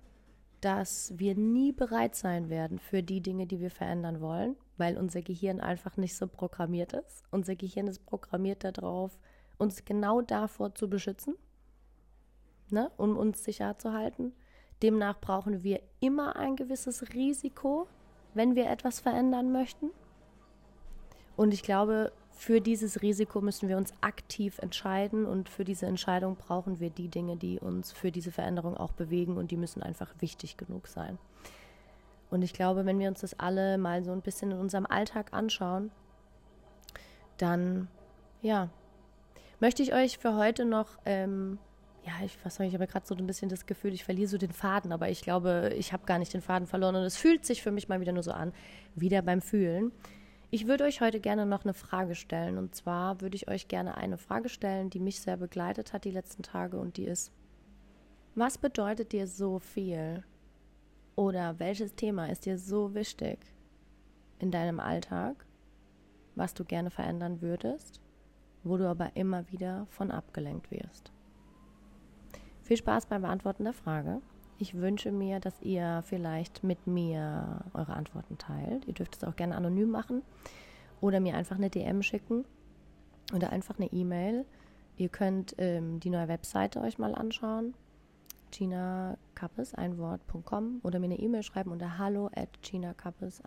dass 0.60 1.12
wir 1.16 1.34
nie 1.34 1.72
bereit 1.72 2.14
sein 2.14 2.48
werden 2.50 2.78
für 2.78 3.02
die 3.02 3.20
Dinge, 3.20 3.46
die 3.46 3.60
wir 3.60 3.70
verändern 3.70 4.20
wollen, 4.20 4.56
weil 4.76 4.96
unser 4.96 5.22
Gehirn 5.22 5.60
einfach 5.60 5.96
nicht 5.96 6.16
so 6.16 6.26
programmiert 6.26 6.92
ist. 6.92 7.22
Unser 7.30 7.56
Gehirn 7.56 7.86
ist 7.86 8.04
programmiert 8.06 8.64
darauf, 8.64 9.18
uns 9.56 9.84
genau 9.84 10.20
davor 10.20 10.74
zu 10.74 10.88
beschützen, 10.88 11.34
ne, 12.70 12.90
um 12.96 13.16
uns 13.16 13.44
sicher 13.44 13.78
zu 13.78 13.92
halten. 13.92 14.32
Demnach 14.82 15.20
brauchen 15.20 15.62
wir 15.62 15.80
immer 16.00 16.36
ein 16.36 16.56
gewisses 16.56 17.14
Risiko, 17.14 17.88
wenn 18.34 18.54
wir 18.54 18.68
etwas 18.68 19.00
verändern 19.00 19.52
möchten. 19.52 19.90
Und 21.38 21.54
ich 21.54 21.62
glaube, 21.62 22.10
für 22.32 22.60
dieses 22.60 23.00
Risiko 23.00 23.40
müssen 23.40 23.68
wir 23.68 23.76
uns 23.76 23.92
aktiv 24.00 24.58
entscheiden 24.58 25.24
und 25.24 25.48
für 25.48 25.64
diese 25.64 25.86
Entscheidung 25.86 26.34
brauchen 26.34 26.80
wir 26.80 26.90
die 26.90 27.06
Dinge, 27.06 27.36
die 27.36 27.60
uns 27.60 27.92
für 27.92 28.10
diese 28.10 28.32
Veränderung 28.32 28.76
auch 28.76 28.90
bewegen 28.90 29.36
und 29.36 29.52
die 29.52 29.56
müssen 29.56 29.80
einfach 29.80 30.12
wichtig 30.18 30.56
genug 30.56 30.88
sein. 30.88 31.16
Und 32.28 32.42
ich 32.42 32.52
glaube, 32.52 32.86
wenn 32.86 32.98
wir 32.98 33.06
uns 33.06 33.20
das 33.20 33.38
alle 33.38 33.78
mal 33.78 34.02
so 34.02 34.10
ein 34.10 34.20
bisschen 34.20 34.50
in 34.50 34.58
unserem 34.58 34.84
Alltag 34.84 35.32
anschauen, 35.32 35.92
dann 37.36 37.86
ja, 38.42 38.68
möchte 39.60 39.84
ich 39.84 39.94
euch 39.94 40.18
für 40.18 40.34
heute 40.34 40.64
noch, 40.64 40.98
ähm, 41.06 41.60
ja, 42.04 42.14
ich 42.24 42.36
weiß 42.44 42.58
nicht, 42.58 42.70
ich 42.70 42.74
habe 42.74 42.88
gerade 42.88 43.06
so 43.06 43.14
ein 43.14 43.28
bisschen 43.28 43.48
das 43.48 43.64
Gefühl, 43.64 43.94
ich 43.94 44.02
verliere 44.02 44.26
so 44.28 44.38
den 44.38 44.50
Faden, 44.50 44.90
aber 44.90 45.08
ich 45.08 45.22
glaube, 45.22 45.72
ich 45.76 45.92
habe 45.92 46.04
gar 46.04 46.18
nicht 46.18 46.34
den 46.34 46.42
Faden 46.42 46.66
verloren 46.66 46.96
und 46.96 47.02
es 47.02 47.16
fühlt 47.16 47.46
sich 47.46 47.62
für 47.62 47.70
mich 47.70 47.88
mal 47.88 48.00
wieder 48.00 48.12
nur 48.12 48.24
so 48.24 48.32
an, 48.32 48.52
wieder 48.96 49.22
beim 49.22 49.40
Fühlen. 49.40 49.92
Ich 50.50 50.66
würde 50.66 50.84
euch 50.84 51.02
heute 51.02 51.20
gerne 51.20 51.44
noch 51.44 51.64
eine 51.64 51.74
Frage 51.74 52.14
stellen. 52.14 52.56
Und 52.56 52.74
zwar 52.74 53.20
würde 53.20 53.36
ich 53.36 53.48
euch 53.48 53.68
gerne 53.68 53.96
eine 53.98 54.16
Frage 54.16 54.48
stellen, 54.48 54.88
die 54.88 55.00
mich 55.00 55.20
sehr 55.20 55.36
begleitet 55.36 55.92
hat 55.92 56.04
die 56.04 56.10
letzten 56.10 56.42
Tage. 56.42 56.78
Und 56.78 56.96
die 56.96 57.04
ist, 57.04 57.32
was 58.34 58.56
bedeutet 58.56 59.12
dir 59.12 59.26
so 59.26 59.58
viel? 59.58 60.24
Oder 61.16 61.58
welches 61.58 61.94
Thema 61.94 62.30
ist 62.30 62.46
dir 62.46 62.58
so 62.58 62.94
wichtig 62.94 63.40
in 64.38 64.50
deinem 64.50 64.80
Alltag, 64.80 65.44
was 66.34 66.54
du 66.54 66.64
gerne 66.64 66.90
verändern 66.90 67.42
würdest, 67.42 68.00
wo 68.62 68.76
du 68.76 68.88
aber 68.88 69.16
immer 69.16 69.50
wieder 69.50 69.86
von 69.90 70.10
abgelenkt 70.10 70.70
wirst? 70.70 71.12
Viel 72.62 72.76
Spaß 72.76 73.06
beim 73.06 73.22
Beantworten 73.22 73.64
der 73.64 73.72
Frage. 73.72 74.22
Ich 74.60 74.74
wünsche 74.74 75.12
mir, 75.12 75.38
dass 75.38 75.62
ihr 75.62 76.02
vielleicht 76.04 76.64
mit 76.64 76.88
mir 76.88 77.60
eure 77.74 77.94
Antworten 77.94 78.38
teilt. 78.38 78.86
Ihr 78.86 78.94
dürft 78.94 79.16
es 79.16 79.24
auch 79.24 79.36
gerne 79.36 79.54
anonym 79.54 79.88
machen 79.88 80.22
oder 81.00 81.20
mir 81.20 81.36
einfach 81.36 81.56
eine 81.56 81.70
DM 81.70 82.02
schicken 82.02 82.44
oder 83.32 83.50
einfach 83.50 83.78
eine 83.78 83.92
E-Mail. 83.92 84.44
Ihr 84.96 85.10
könnt 85.10 85.54
ähm, 85.58 86.00
die 86.00 86.10
neue 86.10 86.26
Webseite 86.26 86.80
euch 86.80 86.98
mal 86.98 87.14
anschauen. 87.14 87.74
ginakappes, 88.50 89.74
oder 89.74 90.98
mir 90.98 91.04
eine 91.04 91.20
E-Mail 91.20 91.44
schreiben 91.44 91.70
unter 91.70 91.98
hallo 91.98 92.28
at 92.34 92.60
ginakappes, 92.60 93.40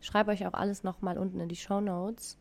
Ich 0.00 0.06
schreibe 0.08 0.32
euch 0.32 0.44
auch 0.44 0.54
alles 0.54 0.82
nochmal 0.82 1.18
unten 1.18 1.38
in 1.38 1.48
die 1.48 1.54
Show 1.54 1.80
Notes 1.80 2.36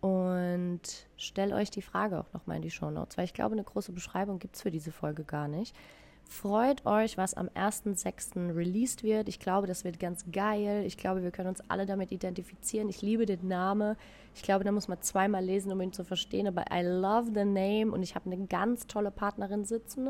und 0.00 0.80
stelle 1.16 1.56
euch 1.56 1.70
die 1.70 1.82
Frage 1.82 2.20
auch 2.20 2.32
nochmal 2.32 2.56
in 2.56 2.62
die 2.62 2.70
Show 2.70 2.92
Notes, 2.92 3.18
weil 3.18 3.24
ich 3.24 3.34
glaube, 3.34 3.54
eine 3.54 3.64
große 3.64 3.90
Beschreibung 3.90 4.38
gibt 4.38 4.54
es 4.54 4.62
für 4.62 4.70
diese 4.70 4.92
Folge 4.92 5.24
gar 5.24 5.48
nicht. 5.48 5.74
Freut 6.32 6.86
euch, 6.86 7.18
was 7.18 7.34
am 7.34 7.48
1.6. 7.48 8.56
released 8.56 9.02
wird. 9.02 9.28
Ich 9.28 9.38
glaube, 9.38 9.66
das 9.66 9.84
wird 9.84 10.00
ganz 10.00 10.24
geil. 10.32 10.82
Ich 10.86 10.96
glaube, 10.96 11.22
wir 11.22 11.30
können 11.30 11.50
uns 11.50 11.60
alle 11.68 11.84
damit 11.84 12.10
identifizieren. 12.10 12.88
Ich 12.88 13.02
liebe 13.02 13.26
den 13.26 13.46
Namen. 13.46 13.96
Ich 14.34 14.42
glaube, 14.42 14.64
da 14.64 14.72
muss 14.72 14.88
man 14.88 15.00
zweimal 15.02 15.44
lesen, 15.44 15.70
um 15.70 15.80
ihn 15.82 15.92
zu 15.92 16.04
verstehen. 16.04 16.48
Aber 16.48 16.64
I 16.72 16.82
love 16.82 17.32
the 17.34 17.44
name 17.44 17.92
und 17.92 18.02
ich 18.02 18.14
habe 18.14 18.30
eine 18.30 18.46
ganz 18.46 18.86
tolle 18.86 19.10
Partnerin 19.10 19.66
sitzen 19.66 20.08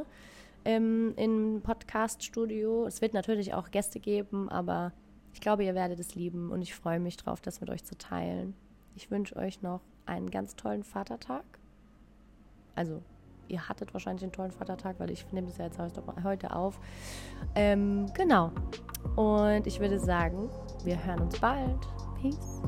ähm, 0.65 1.13
im 1.17 1.61
Podcast-Studio. 1.61 2.87
Es 2.87 3.03
wird 3.03 3.15
natürlich 3.15 3.53
auch 3.53 3.73
Gäste 3.73 3.99
geben, 3.99 4.49
aber 4.49 4.93
ich 5.35 5.41
glaube, 5.41 5.65
ihr 5.65 5.75
werdet 5.75 5.99
es 5.99 6.15
lieben 6.15 6.53
und 6.53 6.63
ich 6.63 6.73
freue 6.73 7.01
mich 7.01 7.17
drauf, 7.17 7.41
das 7.41 7.61
mit 7.61 7.69
euch 7.69 7.83
zu 7.85 7.99
teilen. 7.99 8.55
Ich 8.95 9.11
wünsche 9.11 9.35
euch 9.35 9.61
noch 9.61 9.81
einen 10.07 10.31
ganz 10.31 10.55
tollen 10.55 10.85
Vatertag. 10.85 11.45
Also 12.77 13.03
ihr 13.53 13.69
hattet 13.69 13.93
wahrscheinlich 13.93 14.23
einen 14.23 14.33
tollen 14.33 14.51
Vatertag, 14.51 14.99
weil 14.99 15.11
ich 15.11 15.31
nehme 15.31 15.47
das 15.47 15.59
ja 15.59 15.67
jetzt 15.67 15.79
heute 16.25 16.57
auf. 16.57 16.81
Ähm, 17.55 18.07
genau. 18.15 18.51
Und 19.15 19.67
ich 19.67 19.79
würde 19.79 19.99
sagen, 19.99 20.49
wir 20.85 21.05
hören 21.05 21.21
uns 21.21 21.39
bald. 21.39 21.79
Peace. 22.21 22.63